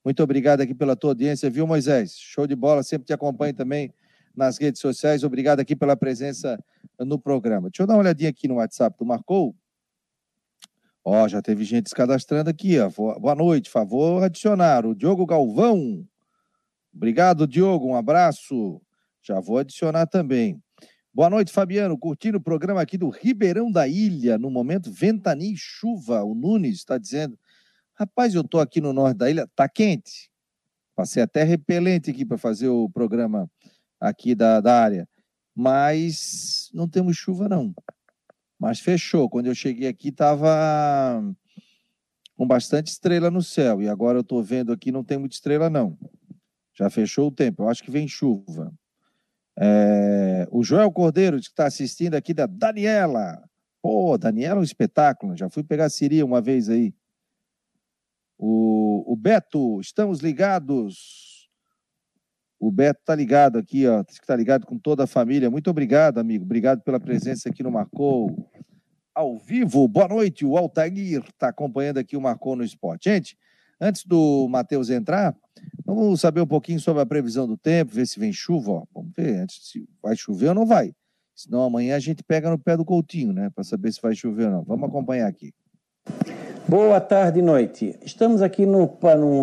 [0.05, 2.14] Muito obrigado aqui pela tua audiência, viu, Moisés?
[2.16, 3.92] Show de bola, sempre te acompanho também
[4.35, 5.22] nas redes sociais.
[5.22, 6.59] Obrigado aqui pela presença
[6.98, 7.68] no programa.
[7.70, 9.55] Deixa eu dar uma olhadinha aqui no WhatsApp do Marcou.
[11.09, 12.90] Ó, já teve gente se cadastrando aqui, ó.
[12.90, 14.85] Boa noite, favor adicionar.
[14.85, 16.05] O Diogo Galvão.
[16.92, 17.87] Obrigado, Diogo.
[17.87, 18.83] Um abraço.
[19.23, 20.61] Já vou adicionar também.
[21.14, 21.97] Boa noite, Fabiano.
[21.97, 26.25] Curtindo o programa aqui do Ribeirão da Ilha, no momento ventania e chuva.
[26.25, 27.38] O Nunes está dizendo:
[27.95, 30.29] Rapaz, eu estou aqui no norte da ilha, tá quente.
[30.97, 33.49] Passei até repelente aqui para fazer o programa
[34.01, 35.09] aqui da, da área.
[35.55, 37.73] Mas não temos chuva, não.
[38.59, 39.29] Mas fechou.
[39.29, 41.23] Quando eu cheguei aqui, estava
[42.37, 43.83] com bastante estrela no céu.
[43.83, 45.99] E agora eu estou vendo aqui, não tem muita estrela, não.
[46.75, 47.62] Já fechou o tempo.
[47.62, 48.73] Eu acho que vem chuva.
[49.59, 50.47] É...
[50.51, 53.42] O Joel Cordeiro, que está assistindo aqui, da Daniela.
[53.83, 55.37] Pô, Daniela é um espetáculo.
[55.37, 56.95] Já fui pegar Siri uma vez aí.
[58.38, 61.36] O, o Beto, estamos ligados.
[62.59, 64.03] O Beto tá ligado aqui, ó.
[64.27, 65.51] Tá ligado com toda a família.
[65.51, 66.45] Muito obrigado, amigo.
[66.45, 68.49] Obrigado pela presença aqui no Marcou
[69.14, 69.87] ao vivo.
[69.87, 70.45] Boa noite.
[70.45, 73.11] O Altair está acompanhando aqui o Marcou no Esporte.
[73.11, 73.38] Gente,
[73.81, 75.37] antes do Matheus entrar,
[75.85, 78.73] vamos saber um pouquinho sobre a previsão do tempo, ver se vem chuva.
[78.73, 78.85] Ó.
[78.95, 80.95] Vamos ver antes se vai chover ou não vai.
[81.35, 83.51] Senão amanhã a gente pega no pé do Coutinho, né?
[83.51, 84.64] Para saber se vai chover ou não.
[84.64, 85.53] Vamos acompanhar aqui.
[86.68, 87.96] Boa tarde e noite.
[88.05, 88.90] Estamos aqui no,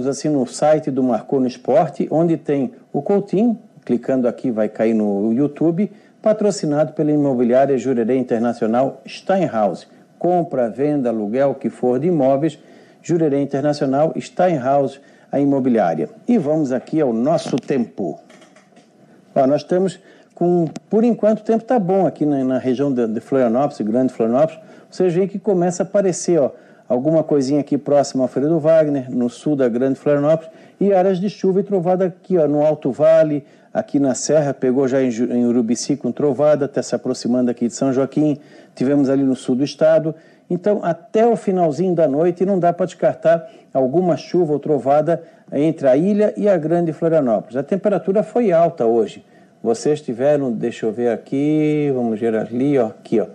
[0.10, 4.94] assim, no site do Marcou no Esporte, onde tem o Coutinho, clicando aqui vai cair
[4.94, 5.90] no YouTube,
[6.22, 9.88] patrocinado pela imobiliária Jurerê Internacional Steinhaus.
[10.20, 12.60] Compra, venda, aluguel, o que for de imóveis,
[13.02, 15.00] Jurerê Internacional Steinhaus,
[15.32, 16.10] a imobiliária.
[16.28, 18.20] E vamos aqui ao nosso tempo.
[19.34, 19.98] Ó, nós estamos
[20.36, 24.12] com, por enquanto, o tempo está bom aqui na, na região de, de Florianópolis, Grande
[24.12, 24.60] Florianópolis.
[24.92, 26.52] Você vê que começa a aparecer, ó,
[26.88, 31.30] alguma coisinha aqui próximo ao do Wagner, no sul da Grande Florianópolis, e áreas de
[31.30, 35.46] chuva e trovada aqui ó, no Alto Vale, aqui na Serra, pegou já em, em
[35.46, 38.38] Urubici com trovada, até se aproximando aqui de São Joaquim,
[38.76, 40.14] tivemos ali no sul do estado.
[40.50, 45.88] Então, até o finalzinho da noite, não dá para descartar alguma chuva ou trovada entre
[45.88, 47.56] a ilha e a Grande Florianópolis.
[47.56, 49.26] A temperatura foi alta hoje.
[49.64, 53.28] Vocês tiveram, deixa eu ver aqui, vamos ver ali, ó, aqui, ó,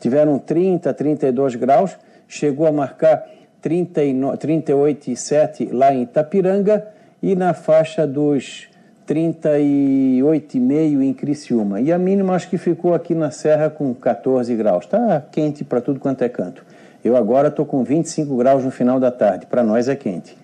[0.00, 1.96] tiveram 30, 32 graus
[2.34, 3.24] chegou a marcar
[3.62, 6.86] 38,7 lá em Itapiranga
[7.22, 8.68] e na faixa dos
[9.06, 11.80] 38,5 em Criciúma.
[11.80, 14.84] E a mínima acho que ficou aqui na Serra com 14 graus.
[14.84, 16.66] Está quente para tudo quanto é canto.
[17.04, 19.46] Eu agora estou com 25 graus no final da tarde.
[19.46, 20.36] Para nós é quente.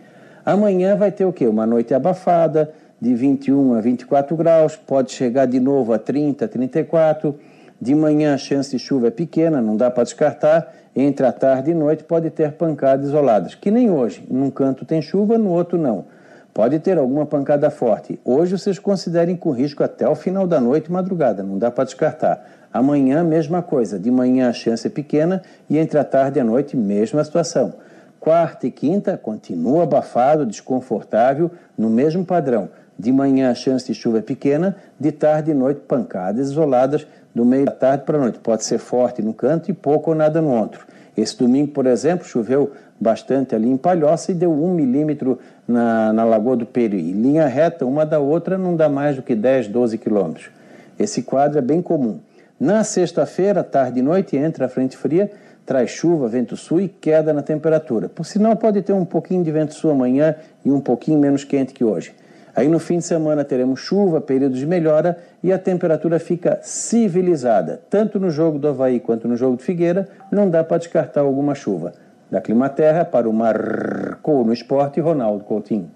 [0.47, 1.47] Amanhã vai ter o quê?
[1.47, 7.37] Uma noite abafada, de 21 a 24 graus, pode chegar de novo a 30, 34.
[7.81, 11.71] De manhã a chance de chuva é pequena, não dá para descartar entre a tarde
[11.71, 14.27] e noite pode ter pancadas isoladas, que nem hoje.
[14.29, 16.05] Num canto tem chuva, no outro não.
[16.53, 18.19] Pode ter alguma pancada forte.
[18.25, 21.85] Hoje vocês considerem com risco até o final da noite e madrugada, não dá para
[21.85, 22.45] descartar.
[22.73, 23.99] Amanhã, mesma coisa.
[23.99, 27.73] De manhã a chance é pequena e entre a tarde e a noite, mesma situação.
[28.19, 32.69] Quarta e quinta, continua abafado, desconfortável, no mesmo padrão.
[32.99, 37.45] De manhã a chance de chuva é pequena, de tarde e noite pancadas isoladas, do
[37.45, 38.39] meio da tarde para a noite.
[38.39, 40.87] Pode ser forte no canto e pouco ou nada no outro.
[41.17, 46.25] Esse domingo, por exemplo, choveu bastante ali em Palhoça e deu um milímetro na, na
[46.25, 47.13] Lagoa do Peri.
[47.13, 50.51] Linha reta, uma da outra, não dá mais do que 10, 12 quilômetros.
[50.99, 52.21] Esse quadro é bem comum.
[52.59, 55.31] Na sexta-feira, tarde e noite, entra a frente fria,
[55.65, 58.09] traz chuva, vento sul e queda na temperatura.
[58.09, 61.73] Por sinal, pode ter um pouquinho de vento sul amanhã e um pouquinho menos quente
[61.73, 62.13] que hoje.
[62.61, 67.79] Aí no fim de semana teremos chuva, períodos de melhora e a temperatura fica civilizada.
[67.89, 71.55] Tanto no jogo do Havaí quanto no jogo de Figueira, não dá para descartar alguma
[71.55, 71.95] chuva.
[72.31, 75.91] Da Climaterra para o Marcou no Esporte, Ronaldo Coutinho.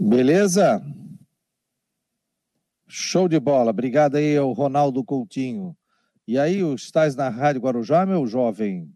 [0.00, 0.82] Beleza?
[2.88, 3.70] Show de bola.
[3.70, 5.76] Obrigado aí ao Ronaldo Coutinho.
[6.26, 8.88] E aí, estás na Rádio Guarujá, meu jovem?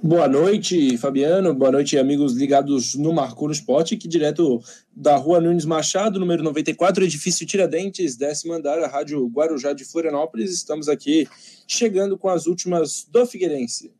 [0.00, 1.52] Boa noite, Fabiano.
[1.52, 4.62] Boa noite, amigos ligados no Marcou no Esporte, aqui direto
[4.94, 10.52] da Rua Nunes Machado, número 94, edifício Tiradentes, décimo andar, a Rádio Guarujá de Florianópolis.
[10.52, 11.26] Estamos aqui
[11.66, 13.92] chegando com as últimas do Figueirense.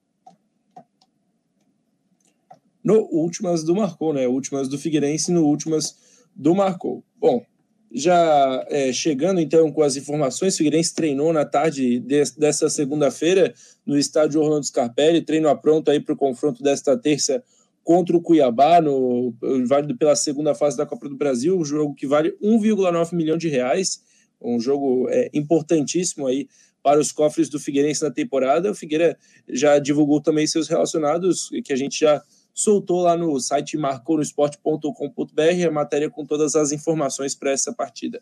[2.85, 4.29] No últimas do Marcou, né?
[4.29, 5.97] Últimas do Figueirense no últimas
[6.33, 7.03] do Marcou.
[7.17, 7.45] Bom,
[7.91, 13.55] já é, chegando então com as informações, o Figueirense treinou na tarde de, dessa segunda-feira
[13.87, 17.43] no estádio Orlando Scarpelli, treino apronto aí para o confronto desta terça
[17.83, 19.33] contra o Cuiabá, no,
[19.67, 23.49] válido pela segunda fase da Copa do Brasil, um jogo que vale 1,9 milhão de
[23.49, 24.03] reais,
[24.41, 26.47] um jogo é, importantíssimo aí
[26.83, 28.71] para os cofres do Figueirense na temporada.
[28.71, 29.17] O Figueira
[29.49, 32.23] já divulgou também seus relacionados, que a gente já
[32.59, 38.21] soltou lá no site marconosport.com.br a matéria com todas as informações para essa partida.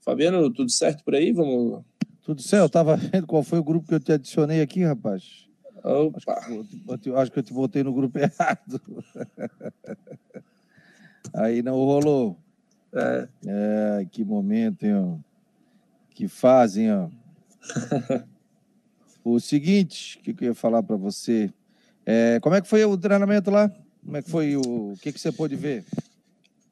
[0.00, 1.32] Fabiano, tudo certo por aí?
[1.32, 1.82] Vamos.
[2.22, 5.48] Tudo certo, eu estava vendo qual foi o grupo que eu te adicionei aqui, rapaz.
[5.82, 6.18] Opa.
[6.18, 8.82] Acho que, acho que eu te botei no grupo errado.
[11.32, 12.36] Aí não rolou.
[12.92, 13.28] É.
[13.46, 14.94] é que momento, hein?
[14.94, 15.16] Ó.
[16.10, 17.08] Que fazem, ó.
[19.24, 21.50] o seguinte, o que, que eu ia falar para você?
[22.12, 23.70] É, como é que foi o treinamento lá?
[24.04, 25.84] Como é que foi o, o que, que você pôde ver?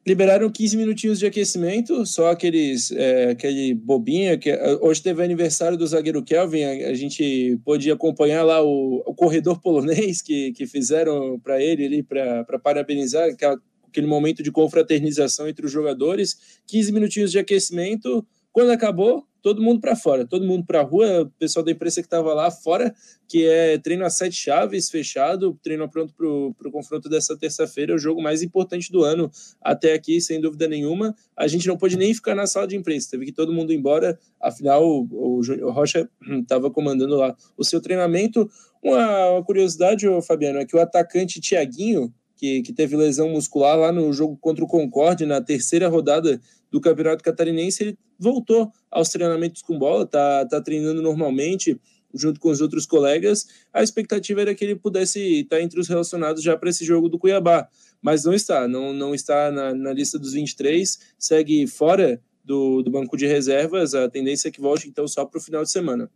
[0.05, 4.37] Liberaram 15 minutinhos de aquecimento, só aqueles, é, aquele bobinho.
[4.37, 9.15] Que, hoje teve aniversário do zagueiro Kelvin, a, a gente pôde acompanhar lá o, o
[9.15, 15.47] corredor polonês que, que fizeram para ele ali, para parabenizar aquela, aquele momento de confraternização
[15.47, 16.61] entre os jogadores.
[16.67, 18.27] 15 minutinhos de aquecimento.
[18.59, 22.01] Quando acabou, todo mundo para fora, todo mundo para a rua, o pessoal da imprensa
[22.01, 22.93] que estava lá fora,
[23.29, 27.99] que é treino a sete chaves, fechado, treino pronto para o confronto dessa terça-feira, o
[27.99, 29.31] jogo mais importante do ano
[29.63, 31.15] até aqui, sem dúvida nenhuma.
[31.37, 33.77] A gente não pôde nem ficar na sala de imprensa, teve que todo mundo ir
[33.77, 36.11] embora, afinal o, o, Rocha
[36.43, 38.51] estava comandando lá o seu treinamento.
[38.83, 43.93] Uma, uma curiosidade, Fabiano, é que o atacante Tiaguinho, que, que teve lesão muscular lá
[43.93, 46.41] no jogo contra o Concorde, na terceira rodada
[46.71, 51.81] do Campeonato Catarinense, ele voltou aos treinamentos com bola, tá, tá treinando normalmente
[52.15, 53.47] junto com os outros colegas.
[53.73, 57.19] A expectativa era que ele pudesse estar entre os relacionados já para esse jogo do
[57.19, 57.69] Cuiabá,
[58.01, 62.91] mas não está, não, não está na, na lista dos 23, segue fora do, do
[62.91, 63.95] banco de reservas.
[63.95, 66.11] A tendência é que volte então só para o final de semana.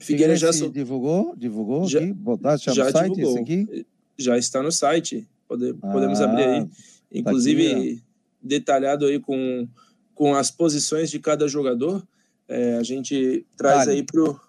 [0.00, 0.70] Figueira já so...
[0.70, 3.42] divulgou, divulgou já, aqui, botaste já, no site divulgou.
[3.42, 3.86] aqui?
[4.18, 5.26] Já está no site.
[5.48, 6.64] Pode, ah, podemos abrir aí.
[6.64, 6.70] Tá
[7.12, 8.02] Inclusive tá aqui,
[8.46, 9.68] detalhado aí com
[10.14, 12.02] com as posições de cada jogador.
[12.48, 13.90] É, a gente traz vale.
[13.92, 14.40] aí pro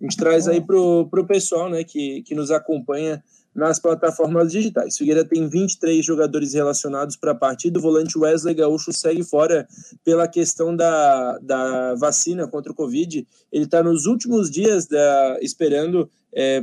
[0.00, 3.22] a gente traz aí pro, pro pessoal, né, que, que nos acompanha
[3.54, 4.98] nas plataformas digitais.
[4.98, 7.78] Figueira tem 23 jogadores relacionados para a partida.
[7.78, 9.66] O volante Wesley Gaúcho segue fora
[10.04, 13.26] pela questão da, da vacina contra o Covid.
[13.50, 16.62] Ele está nos últimos dias da, esperando é,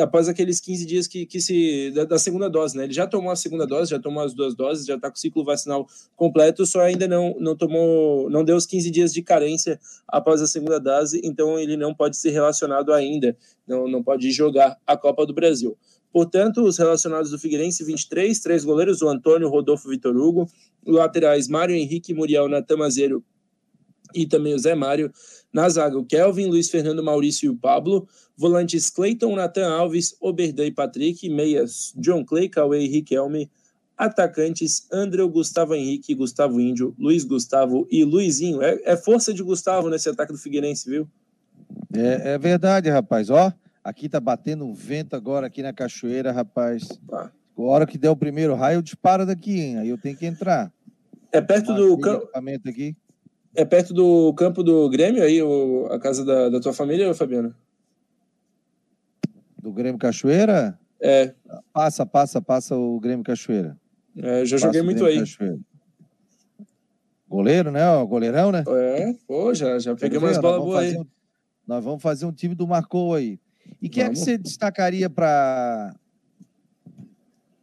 [0.00, 2.84] após aqueles 15 dias que, que se da, da, segunda dose, né?
[2.84, 5.18] Ele já tomou a segunda dose, já tomou as duas doses, já está com o
[5.18, 5.86] ciclo vacinal
[6.16, 10.46] completo, só ainda não, não tomou, não deu os 15 dias de carência após a
[10.46, 13.36] segunda dose, então ele não pode ser relacionado ainda,
[13.66, 15.76] não, não pode jogar a Copa do Brasil.
[16.12, 20.48] Portanto, os relacionados do Figueirense, 23, três goleiros, o Antônio, Rodolfo Vitor Hugo,
[20.86, 23.22] laterais Mário Henrique, Muriel, Natan Mazeiro
[24.14, 25.12] e também o Zé Mário.
[25.52, 28.06] Na zaga, o Kelvin, Luiz Fernando Maurício e o Pablo.
[28.36, 31.28] Volantes Cleiton, Natan Alves, Oberdan e Patrick.
[31.28, 33.50] Meias, John Clay, Cauê e Riquelme.
[33.96, 38.62] Atacantes, André, Gustavo Henrique, Gustavo Índio, Luiz Gustavo e Luizinho.
[38.62, 41.08] É, é, força de Gustavo nesse ataque do Figueirense, viu?
[41.92, 43.28] É, é verdade, rapaz.
[43.28, 46.86] Ó, aqui tá batendo um vento agora aqui na cachoeira, rapaz.
[47.08, 47.32] Tá.
[47.58, 49.78] A hora que der o primeiro raio, eu disparo daqui, hein?
[49.78, 50.72] Aí eu tenho que entrar.
[51.32, 52.28] É perto do campo.
[52.66, 52.96] aqui.
[53.58, 57.52] É perto do campo do Grêmio aí, o, a casa da, da tua família, Fabiano?
[59.60, 60.78] Do Grêmio Cachoeira?
[61.00, 61.34] É.
[61.72, 63.76] Passa, passa, passa o Grêmio Cachoeira.
[64.16, 65.18] É, já passa joguei muito aí.
[65.18, 65.58] Cachoeira.
[67.28, 67.80] Goleiro, né?
[68.06, 68.62] Goleirão, né?
[68.64, 70.96] É, pô, já, já peguei umas bolas boas aí.
[70.96, 71.04] Um,
[71.66, 73.40] nós vamos fazer um time do Marcou aí.
[73.82, 74.20] E quem vamos.
[74.20, 75.96] é que você destacaria para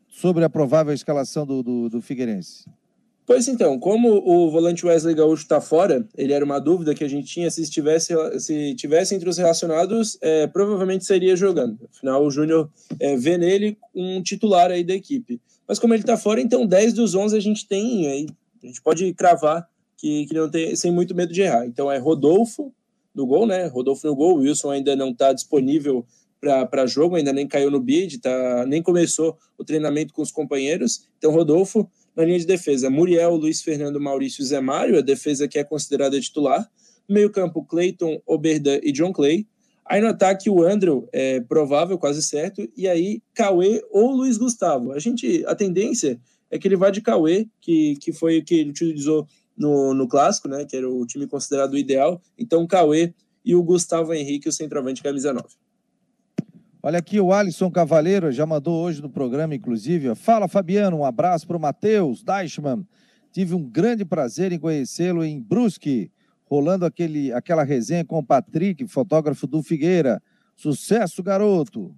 [0.10, 2.66] sobre a provável escalação do, do, do Figueirense?
[3.26, 7.08] Pois então, como o volante Wesley Gaúcho está fora, ele era uma dúvida que a
[7.08, 11.80] gente tinha se estivesse se tivesse entre os relacionados, é, provavelmente seria jogando.
[11.92, 15.42] Afinal, o Júnior é, vê nele um titular aí da equipe.
[15.68, 18.28] Mas como ele está fora, então 10 dos 11 a gente tem, aí,
[18.64, 21.66] a gente pode cravar que, que não tem, sem muito medo de errar.
[21.66, 22.72] Então é Rodolfo
[23.14, 23.66] no gol, né?
[23.66, 26.06] Rodolfo no gol, Wilson ainda não está disponível
[26.40, 31.08] para jogo, ainda nem caiu no bid, tá, nem começou o treinamento com os companheiros.
[31.18, 35.48] Então Rodolfo na linha de defesa, Muriel, Luiz Fernando, Maurício e Zé Mário, a defesa
[35.48, 36.70] que é considerada titular.
[37.08, 39.46] No meio-campo, Clayton, Oberdan e John Clay.
[39.86, 42.68] Aí no ataque, o Andrew, é provável, quase certo.
[42.76, 44.94] E aí, Cauê ou Luiz Gustavo.
[44.94, 48.56] A gente, a tendência é que ele vá de Cauê, que, que foi o que
[48.56, 50.66] ele utilizou no, no clássico, né?
[50.66, 52.20] Que era o time considerado ideal.
[52.38, 53.14] Então, Cauê
[53.44, 55.46] e o Gustavo Henrique, o centroavante camisa 9.
[56.88, 60.14] Olha aqui, o Alisson Cavaleiro já mandou hoje no programa, inclusive.
[60.14, 62.86] Fala, Fabiano, um abraço para o Matheus Deichmann.
[63.32, 66.12] Tive um grande prazer em conhecê-lo em Brusque,
[66.44, 70.22] rolando aquele, aquela resenha com o Patrick, fotógrafo do Figueira.
[70.56, 71.92] Sucesso, garoto!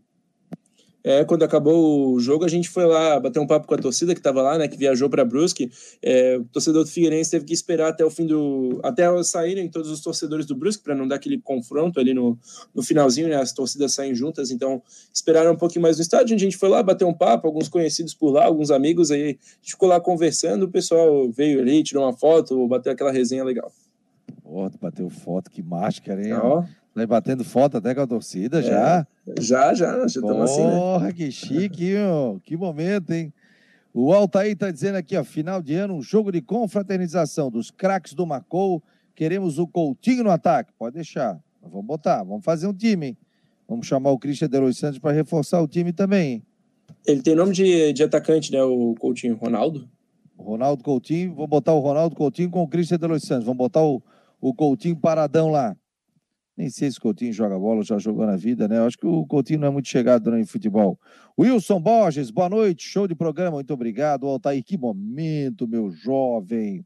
[1.03, 4.13] É, quando acabou o jogo, a gente foi lá bater um papo com a torcida
[4.13, 5.71] que estava lá, né, que viajou para Brusque.
[6.01, 8.79] É, o torcedor do Figueirense teve que esperar até o fim do.
[8.83, 12.37] até saírem todos os torcedores do Brusque, para não dar aquele confronto ali no,
[12.75, 14.51] no finalzinho, né, as torcidas saem juntas.
[14.51, 14.81] Então,
[15.13, 16.35] esperaram um pouquinho mais no estádio.
[16.35, 19.11] A gente foi lá bater um papo, alguns conhecidos por lá, alguns amigos.
[19.11, 20.63] Aí a gente ficou lá conversando.
[20.63, 23.71] O pessoal veio ali, tirou uma foto, bateu aquela resenha legal.
[24.43, 26.33] Pô, bateu foto, que máscara, hein?
[26.33, 26.63] Ó.
[27.05, 29.07] Batendo foto até com a torcida é, já.
[29.39, 30.71] Já, já, já estamos assim, né?
[30.71, 32.41] Porra, que chique, meu.
[32.43, 33.33] que momento, hein?
[33.93, 38.13] O Altair está dizendo aqui, ó, final de ano, um jogo de confraternização dos craques
[38.13, 38.81] do Macou.
[39.15, 40.71] Queremos o Coutinho no ataque.
[40.77, 41.39] Pode deixar.
[41.61, 43.17] Vamos botar, vamos fazer um time, hein?
[43.67, 46.43] Vamos chamar o Christian Delois Santos para reforçar o time também, hein?
[47.05, 48.61] Ele tem nome de, de atacante, né?
[48.63, 49.89] O Coutinho, Ronaldo?
[50.37, 53.45] Ronaldo Coutinho, vou botar o Ronaldo Coutinho com o Christian Delois Santos.
[53.45, 54.01] Vamos botar o,
[54.39, 55.75] o Coutinho paradão lá.
[56.57, 58.79] Nem sei se o Coutinho joga bola, já jogou na vida, né?
[58.79, 60.99] Eu acho que o Coutinho não é muito chegado no futebol.
[61.39, 64.25] Wilson Borges, boa noite, show de programa, muito obrigado.
[64.25, 66.83] Altair, que momento, meu jovem.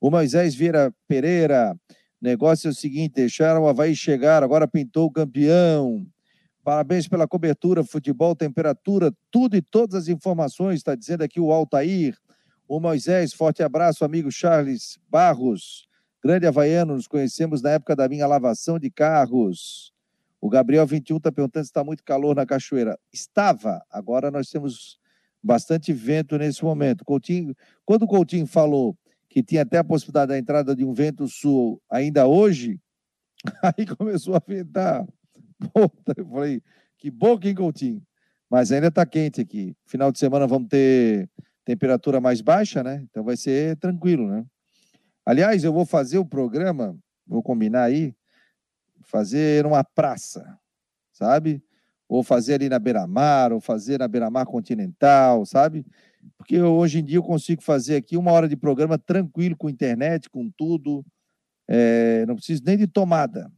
[0.00, 1.78] O Moisés Vieira Pereira,
[2.20, 6.04] negócio é o seguinte: deixaram o Havaí chegar, agora pintou o campeão.
[6.64, 12.16] Parabéns pela cobertura, futebol, temperatura, tudo e todas as informações, está dizendo aqui o Altair.
[12.66, 15.86] O Moisés, forte abraço, amigo Charles Barros.
[16.24, 19.92] Grande Havaiano, nos conhecemos na época da minha lavação de carros.
[20.40, 22.96] O Gabriel 21 está perguntando se está muito calor na cachoeira.
[23.12, 25.00] Estava, agora nós temos
[25.42, 27.04] bastante vento nesse momento.
[27.04, 28.96] Coutinho, quando o Coutinho falou
[29.28, 32.80] que tinha até a possibilidade da entrada de um vento sul ainda hoje,
[33.76, 35.04] aí começou a ventar.
[35.74, 36.62] Puta, eu falei,
[36.98, 38.00] que bom, hein, Coutinho?
[38.48, 39.74] Mas ainda está quente aqui.
[39.86, 41.28] Final de semana vamos ter
[41.64, 43.04] temperatura mais baixa, né?
[43.10, 44.46] Então vai ser tranquilo, né?
[45.24, 48.14] Aliás, eu vou fazer o programa, vou combinar aí,
[49.04, 50.58] fazer uma praça,
[51.12, 51.62] sabe?
[52.08, 55.86] Ou fazer ali na beira-mar, ou fazer na beira-mar continental, sabe?
[56.36, 60.28] Porque hoje em dia eu consigo fazer aqui uma hora de programa tranquilo, com internet,
[60.28, 61.04] com tudo.
[61.68, 63.50] É, não preciso nem de tomada.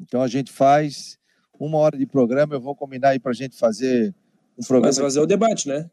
[0.00, 1.18] Então a gente faz
[1.58, 4.14] uma hora de programa, eu vou combinar aí para a gente fazer
[4.58, 4.88] um programa.
[4.88, 5.90] Mas fazer o debate, né?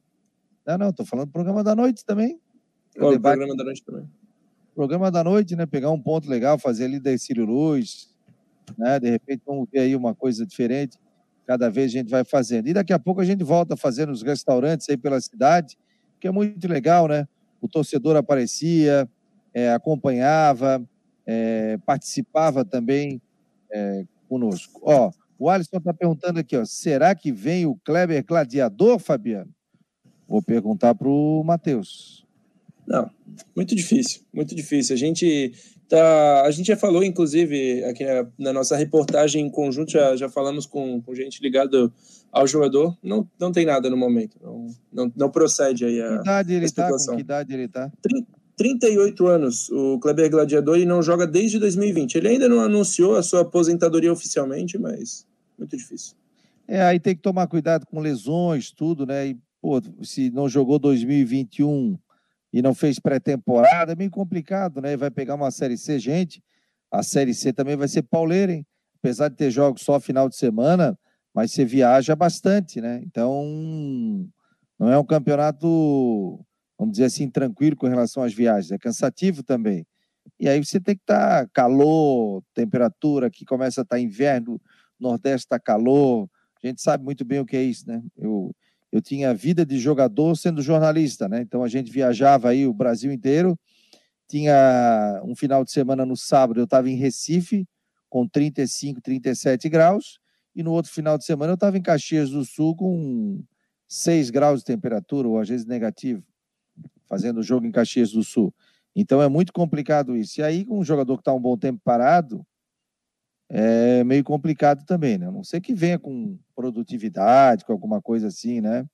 [0.65, 2.39] Não, não, estou falando do programa da noite também.
[2.95, 4.09] O, programa da noite também.
[4.75, 5.65] Programa da noite, né?
[5.65, 8.09] Pegar um ponto legal, fazer ali da Círio Luz,
[8.77, 8.99] né?
[8.99, 10.97] De repente vamos ver aí uma coisa diferente.
[11.45, 12.67] Cada vez a gente vai fazendo.
[12.67, 15.77] E daqui a pouco a gente volta a fazer nos restaurantes aí pela cidade,
[16.19, 17.27] que é muito legal, né?
[17.61, 19.09] O torcedor aparecia,
[19.53, 20.83] é, acompanhava,
[21.25, 23.21] é, participava também
[23.71, 24.81] é, conosco.
[24.83, 29.51] Ó, o Alisson está perguntando aqui, ó, será que vem o Kleber Gladiador, Fabiano?
[30.27, 32.25] Vou perguntar para o Matheus.
[32.91, 33.09] Não,
[33.55, 34.93] muito difícil, muito difícil.
[34.93, 35.53] A gente
[35.87, 38.03] tá, a gente já falou, inclusive, aqui
[38.37, 41.89] na, nossa reportagem em conjunto, já, já falamos com, com gente ligada
[42.29, 42.97] ao jogador.
[43.01, 46.17] Não, não tem nada no momento, não, não, não procede aí a.
[46.17, 46.89] Que idade ele está?
[46.89, 47.89] Com que idade ele está?
[48.57, 52.15] 38 anos, o Kleber Gladiador, e não joga desde 2020.
[52.15, 55.25] Ele ainda não anunciou a sua aposentadoria oficialmente, mas
[55.57, 56.13] muito difícil.
[56.67, 59.27] É, aí tem que tomar cuidado com lesões, tudo, né?
[59.27, 61.97] E, pô, se não jogou 2021
[62.53, 64.97] e não fez pré-temporada, é meio complicado, né?
[64.97, 66.43] Vai pegar uma Série C, gente.
[66.91, 68.65] A Série C também vai ser pauleira, hein?
[68.99, 70.97] Apesar de ter jogos só final de semana,
[71.33, 73.01] mas você viaja bastante, né?
[73.03, 74.29] Então,
[74.77, 76.43] não é um campeonato,
[76.77, 78.71] vamos dizer assim, tranquilo com relação às viagens.
[78.71, 79.85] É cansativo também.
[80.39, 84.61] E aí você tem que estar tá calor, temperatura, aqui começa a estar tá inverno,
[84.99, 86.29] Nordeste está calor.
[86.63, 88.03] A gente sabe muito bem o que é isso, né?
[88.17, 88.53] Eu,
[88.91, 91.41] eu tinha vida de jogador sendo jornalista, né?
[91.41, 93.57] Então a gente viajava aí o Brasil inteiro.
[94.27, 97.67] Tinha um final de semana no sábado, eu estava em Recife
[98.09, 100.19] com 35, 37 graus,
[100.53, 103.41] e no outro final de semana eu estava em Caxias do Sul com
[103.87, 106.23] 6 graus de temperatura, ou às vezes negativo,
[107.07, 108.53] fazendo jogo em Caxias do Sul.
[108.93, 110.41] Então é muito complicado isso.
[110.41, 112.45] E aí, com um jogador que está um bom tempo parado,
[113.53, 115.27] é meio complicado também, né?
[115.27, 118.85] A não ser que venha com produtividade, com alguma coisa assim, né?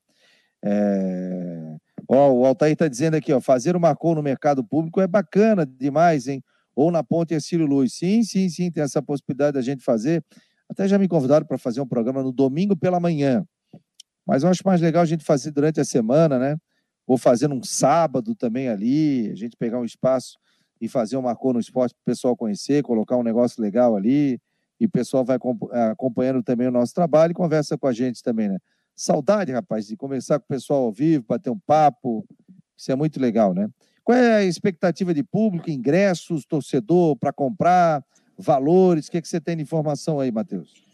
[0.65, 1.75] É...
[2.07, 5.63] Ó, o Altair está dizendo aqui, ó, fazer uma cor no mercado público é bacana
[5.63, 6.43] demais, hein?
[6.75, 7.93] Ou na ponte Ercílio Luz.
[7.93, 10.23] Sim, sim, sim, tem essa possibilidade da gente fazer.
[10.67, 13.45] Até já me convidaram para fazer um programa no domingo pela manhã.
[14.25, 16.57] Mas eu acho mais legal a gente fazer durante a semana, né?
[17.05, 20.37] Ou fazer num sábado também ali, a gente pegar um espaço
[20.81, 24.39] e fazer uma cor no esporte para o pessoal conhecer, colocar um negócio legal ali
[24.79, 28.21] e o pessoal vai eh, acompanhando também o nosso trabalho e conversa com a gente
[28.21, 28.57] também, né?
[28.95, 32.25] Saudade, rapaz, de conversar com o pessoal ao vivo, bater um papo,
[32.75, 33.67] isso é muito legal, né?
[34.03, 38.03] Qual é a expectativa de público, ingressos, torcedor para comprar,
[38.37, 39.07] valores?
[39.07, 40.86] O que, é que você tem de informação aí, Matheus?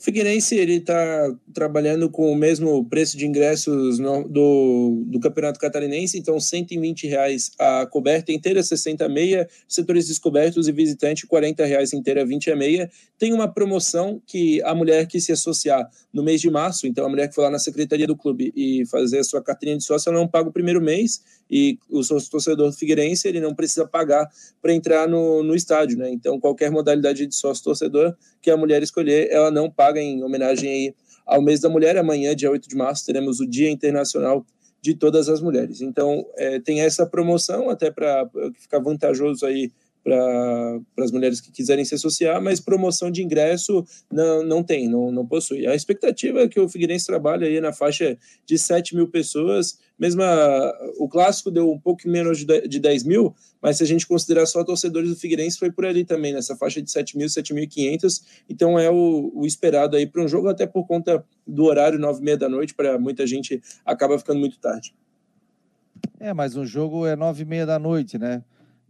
[0.00, 6.18] O Figueirense está trabalhando com o mesmo preço de ingressos no, do, do Campeonato Catarinense,
[6.18, 11.92] então 120 reais a coberta inteira, 60 a meia, setores descobertos e visitante 40 reais
[11.92, 12.90] inteira, 20 a meia.
[13.18, 17.08] Tem uma promoção que a mulher que se associar no mês de março, então a
[17.10, 20.08] mulher que for lá na secretaria do clube e fazer a sua carteirinha de sócio,
[20.08, 21.20] ela não paga o primeiro mês
[21.50, 24.26] e o torcedor do Figueirense ele não precisa pagar
[24.62, 26.10] para entrar no, no estádio, né?
[26.10, 30.22] Então qualquer modalidade de sócio torcedor que a mulher escolher, ela não paga paga em
[30.22, 30.94] homenagem aí
[31.26, 31.96] ao mês da mulher.
[31.96, 34.46] Amanhã, dia 8 de março, teremos o Dia Internacional
[34.80, 35.80] de Todas as Mulheres.
[35.80, 38.28] Então, é, tem essa promoção até para
[38.58, 39.70] ficar vantajoso aí
[40.02, 45.12] para as mulheres que quiserem se associar, mas promoção de ingresso não, não tem, não,
[45.12, 45.66] não possui.
[45.66, 50.22] A expectativa é que o Figueirense trabalhe aí na faixa de 7 mil pessoas, mesmo
[50.22, 54.06] a, o clássico deu um pouco menos de, de 10 mil, mas se a gente
[54.06, 58.22] considerar só torcedores do Figueirense, foi por ali também, nessa faixa de 7 mil, 7.500,
[58.48, 62.20] então é o, o esperado aí para um jogo, até por conta do horário, 9
[62.20, 64.94] e meia da noite, para muita gente acaba ficando muito tarde.
[66.18, 68.42] É, mas um jogo é 9 e meia da noite, né?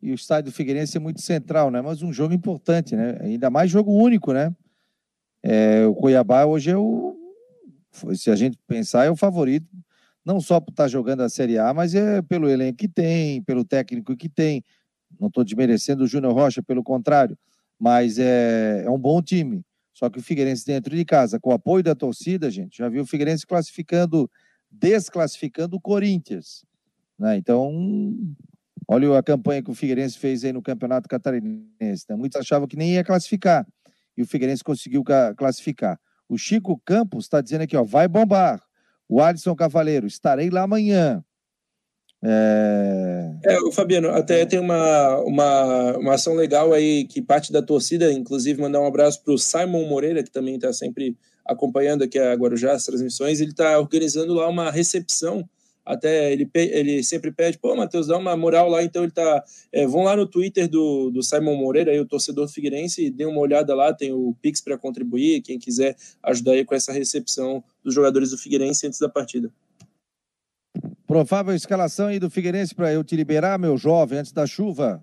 [0.03, 1.80] E o estádio do Figueirense é muito central, né?
[1.82, 3.18] Mas um jogo importante, né?
[3.20, 4.55] Ainda mais jogo único, né?
[5.42, 7.16] É, o Cuiabá hoje é o,
[8.14, 9.66] se a gente pensar, é o favorito,
[10.24, 13.64] não só por estar jogando a Série A, mas é pelo elenco que tem, pelo
[13.64, 14.62] técnico que tem.
[15.18, 17.36] Não estou desmerecendo o Júnior Rocha, pelo contrário,
[17.78, 19.64] mas é, é um bom time.
[19.92, 23.03] Só que o Figueirense dentro de casa, com o apoio da torcida, gente, já viu
[23.03, 24.30] o Figueirense classificando,
[24.70, 26.64] desclassificando o Corinthians.
[27.18, 27.36] Né?
[27.36, 28.16] Então,
[28.93, 32.07] Olha a campanha que o Figueirense fez aí no Campeonato Catarinense.
[32.09, 32.16] Né?
[32.16, 33.64] Muitos achavam que nem ia classificar.
[34.16, 35.05] E o Figueirense conseguiu
[35.36, 35.97] classificar.
[36.28, 38.61] O Chico Campos está dizendo aqui, ó, vai bombar.
[39.09, 41.24] O Alisson Cavaleiro, estarei lá amanhã.
[42.20, 43.32] É...
[43.45, 48.61] é, Fabiano, até tem uma, uma, uma ação legal aí que parte da torcida, inclusive
[48.61, 51.16] mandar um abraço para o Simon Moreira, que também está sempre
[51.47, 53.41] acompanhando aqui a Guarujá, as transmissões.
[53.41, 55.49] Ele está organizando lá uma recepção
[55.91, 59.45] até ele, ele sempre pede, pô, Matheus, dá uma moral lá, então ele tá.
[59.72, 63.41] É, vão lá no Twitter do, do Simon Moreira, aí, o torcedor Figueirense, dê uma
[63.41, 67.93] olhada lá, tem o Pix para contribuir, quem quiser ajudar aí com essa recepção dos
[67.93, 69.51] jogadores do Figueirense antes da partida.
[71.07, 75.03] Provável escalação aí do Figueirense para eu te liberar, meu jovem, antes da chuva.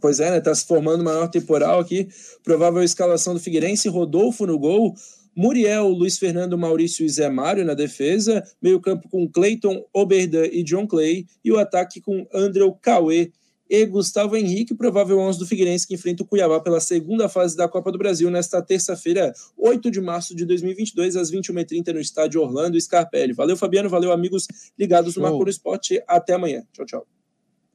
[0.00, 0.40] Pois é, né?
[0.40, 2.08] Tá se formando maior temporal aqui.
[2.42, 4.94] Provável escalação do Figueirense, Rodolfo no gol,
[5.36, 10.86] Muriel, Luiz Fernando, Maurício e Zé Mário na defesa, meio-campo com Cleiton, Oberdan e John
[10.86, 13.30] Clay, e o ataque com Andrew Cauê
[13.68, 17.68] e Gustavo Henrique, provável 11 do Figueirense que enfrenta o Cuiabá pela segunda fase da
[17.68, 22.80] Copa do Brasil nesta terça-feira, 8 de março de 2022, às 21h30 no estádio Orlando
[22.80, 23.32] Scarpelli.
[23.32, 24.46] Valeu, Fabiano, valeu, amigos
[24.78, 26.02] ligados no Marco Esporte.
[26.06, 26.64] Até amanhã.
[26.72, 27.06] Tchau, tchau.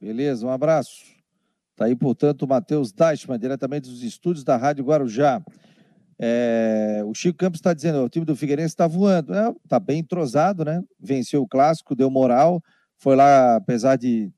[0.00, 1.04] Beleza, um abraço.
[1.76, 5.42] Tá aí, portanto, o Matheus Deichmann, diretamente dos estúdios da Rádio Guarujá.
[6.24, 9.32] É, o Chico Campos está dizendo, o time do Figueirense está voando,
[9.64, 10.80] está bem entrosado, né?
[11.00, 12.62] Venceu o clássico, deu moral,
[12.96, 14.30] foi lá, apesar de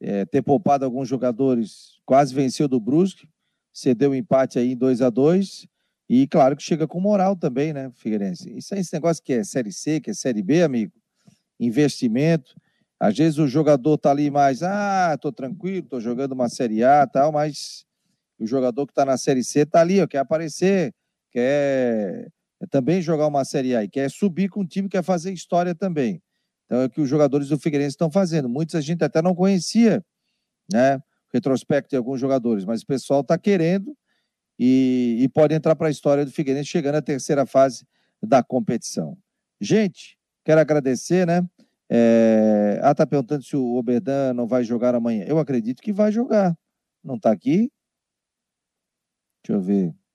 [0.00, 3.28] é, ter poupado alguns jogadores, quase venceu do Brusque,
[3.70, 5.66] cedeu o empate aí em 2 a 2
[6.08, 8.56] e claro que chega com moral também, né, Figueirense?
[8.56, 10.94] Isso é esse negócio que é Série C, que é Série B, amigo,
[11.60, 12.54] investimento.
[12.98, 17.06] Às vezes o jogador tá ali mais, ah, tô tranquilo, tô jogando uma Série A
[17.06, 17.84] tal, mas
[18.38, 20.94] o jogador que está na Série C tá ali, ó, quer aparecer,
[21.36, 22.30] quer
[22.70, 26.22] também jogar uma Série A e quer subir com o time, quer fazer história também.
[26.64, 28.48] Então é o que os jogadores do Figueirense estão fazendo.
[28.48, 30.02] Muitos a gente até não conhecia,
[30.72, 30.98] né?
[31.30, 33.94] Retrospecto de alguns jogadores, mas o pessoal está querendo
[34.58, 37.86] e, e, pode entrar para a história do Figueirense chegando à terceira fase
[38.22, 39.18] da competição.
[39.60, 41.46] Gente, quero agradecer, né?
[41.90, 42.80] É...
[42.82, 45.26] Ah, tá perguntando se o Oberdan não vai jogar amanhã.
[45.28, 46.56] Eu acredito que vai jogar.
[47.04, 47.70] Não está aqui?
[49.44, 50.05] Deixa eu ver.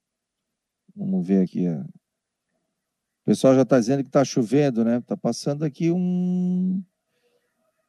[0.94, 1.68] Vamos ver aqui.
[1.68, 1.80] Ó.
[1.80, 4.98] O pessoal já está dizendo que está chovendo, né?
[4.98, 6.82] Está passando aqui um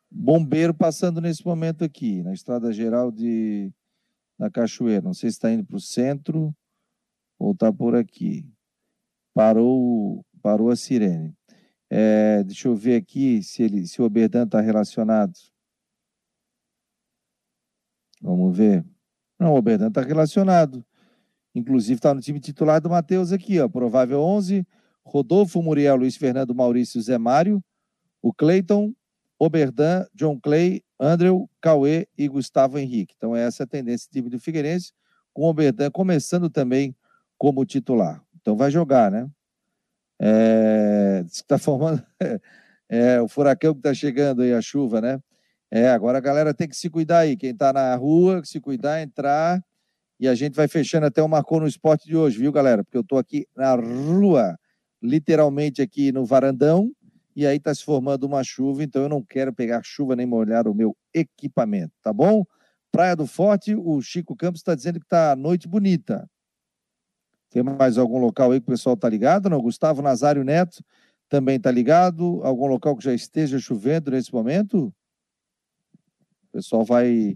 [0.10, 3.72] bombeiro passando nesse momento aqui, na estrada geral de
[4.38, 5.02] da Cachoeira.
[5.02, 6.56] Não sei se está indo para o centro
[7.40, 8.48] ou está por aqui.
[9.34, 11.36] Parou, parou a sirene.
[11.90, 15.34] É, deixa eu ver aqui se, ele, se o Oberdan está relacionado.
[18.22, 18.86] Vamos ver.
[19.40, 20.86] Não, o Oberdan está relacionado.
[21.56, 23.68] Inclusive está no time titular do Matheus aqui, ó.
[23.68, 24.66] Provável 11,
[25.04, 27.64] Rodolfo Muriel, Luiz Fernando Maurício Zé Mário,
[28.22, 28.94] o Cleiton,
[29.38, 33.14] Oberdan, John Clay, Andrew, Cauê e Gustavo Henrique.
[33.18, 34.94] Então essa é a tendência do time do Figueirense,
[35.34, 36.96] com o Oberdan começando também
[37.38, 38.24] como titular.
[38.40, 39.30] Então vai jogar, né?
[40.20, 42.04] É, está formando
[42.88, 45.20] é, o furacão que está chegando aí, a chuva, né?
[45.70, 47.36] É, agora a galera tem que se cuidar aí.
[47.36, 49.64] Quem está na rua, se cuidar, entrar
[50.20, 52.84] e a gente vai fechando até o Marcou no Esporte de hoje, viu, galera?
[52.84, 54.58] Porque eu estou aqui na rua.
[55.04, 56.90] literalmente aqui no varandão,
[57.36, 60.66] e aí está se formando uma chuva, então eu não quero pegar chuva nem molhar
[60.66, 62.46] o meu equipamento, tá bom?
[62.90, 66.30] Praia do Forte, o Chico Campos está dizendo que está noite bonita.
[67.50, 69.50] Tem mais algum local aí que o pessoal está ligado?
[69.50, 69.62] Não?
[69.62, 70.84] Gustavo Nazário Neto
[71.28, 72.42] também está ligado?
[72.44, 74.94] Algum local que já esteja chovendo nesse momento?
[76.48, 77.36] O pessoal vai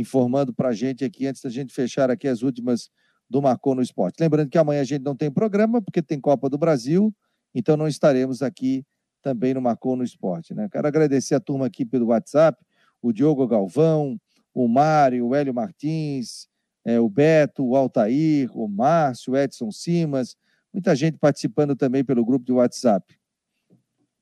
[0.00, 2.90] informando para a gente aqui antes da gente fechar aqui as últimas
[3.28, 4.20] do Marcou no Esporte.
[4.20, 7.14] Lembrando que amanhã a gente não tem programa, porque tem Copa do Brasil,
[7.54, 8.84] então não estaremos aqui
[9.22, 10.54] também no Marcou no Esporte.
[10.54, 10.68] Né?
[10.70, 12.62] Quero agradecer a turma aqui pelo WhatsApp,
[13.02, 14.16] o Diogo Galvão,
[14.54, 16.46] o Mário, o Hélio Martins,
[16.84, 20.36] é, o Beto, o Altair, o Márcio, o Edson Simas,
[20.72, 23.18] muita gente participando também pelo grupo de WhatsApp.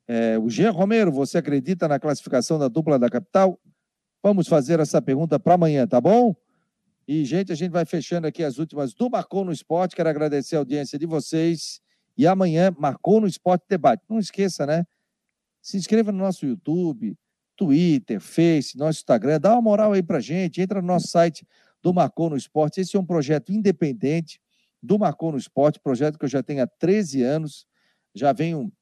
[0.06, 3.58] É, o Jean Romero, você acredita na classificação da dupla da capital?
[4.24, 6.34] Vamos fazer essa pergunta para amanhã, tá bom?
[7.06, 9.94] E, gente, a gente vai fechando aqui as últimas do Marcou no Esporte.
[9.94, 11.78] Quero agradecer a audiência de vocês.
[12.16, 14.02] E amanhã, Marcou no Esporte Debate.
[14.08, 14.86] Não esqueça, né?
[15.60, 17.14] Se inscreva no nosso YouTube,
[17.54, 19.38] Twitter, Face, nosso Instagram.
[19.38, 20.58] Dá uma moral aí pra gente.
[20.58, 21.46] Entra no nosso site
[21.82, 22.80] do Marcou no Esporte.
[22.80, 24.40] Esse é um projeto independente
[24.82, 27.66] do Marcou no Esporte, projeto que eu já tenho há 13 anos.
[28.14, 28.72] Já venho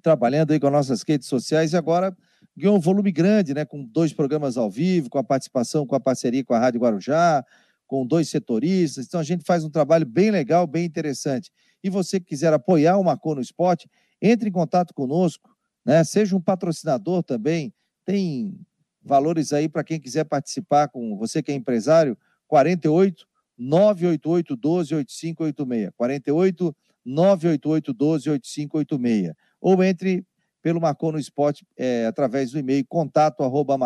[0.00, 2.16] trabalhando aí com nossas redes sociais e agora
[2.58, 3.64] ganhou um volume grande, né?
[3.64, 7.44] Com dois programas ao vivo, com a participação, com a parceria com a Rádio Guarujá,
[7.86, 9.06] com dois setoristas.
[9.06, 11.50] Então a gente faz um trabalho bem legal, bem interessante.
[11.82, 13.88] E você que quiser apoiar o Marcou no Esporte,
[14.20, 15.48] entre em contato conosco,
[15.84, 16.04] né?
[16.04, 17.72] Seja um patrocinador também.
[18.04, 18.58] Tem
[19.02, 25.90] valores aí para quem quiser participar com você que é empresário, 48 988 12 8586.
[25.96, 29.34] 48 988 12 8586.
[29.60, 30.24] Ou entre
[30.62, 33.76] pelo Marcou no Esporte é, através do e-mail contato arroba.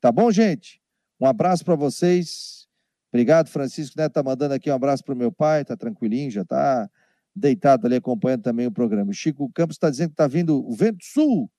[0.00, 0.80] Tá bom, gente?
[1.20, 2.66] Um abraço para vocês.
[3.12, 6.44] Obrigado, Francisco Neto tá mandando aqui um abraço para o meu pai, tá tranquilinho, já
[6.44, 6.90] tá
[7.34, 9.10] deitado ali acompanhando também o programa.
[9.10, 11.50] O Chico Campos está dizendo que está vindo o vento sul.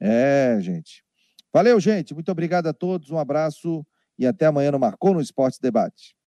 [0.00, 1.04] É, gente.
[1.52, 2.14] Valeu, gente.
[2.14, 3.10] Muito obrigado a todos.
[3.10, 3.86] Um abraço
[4.18, 6.16] e até amanhã no Marcou no Esporte Debate.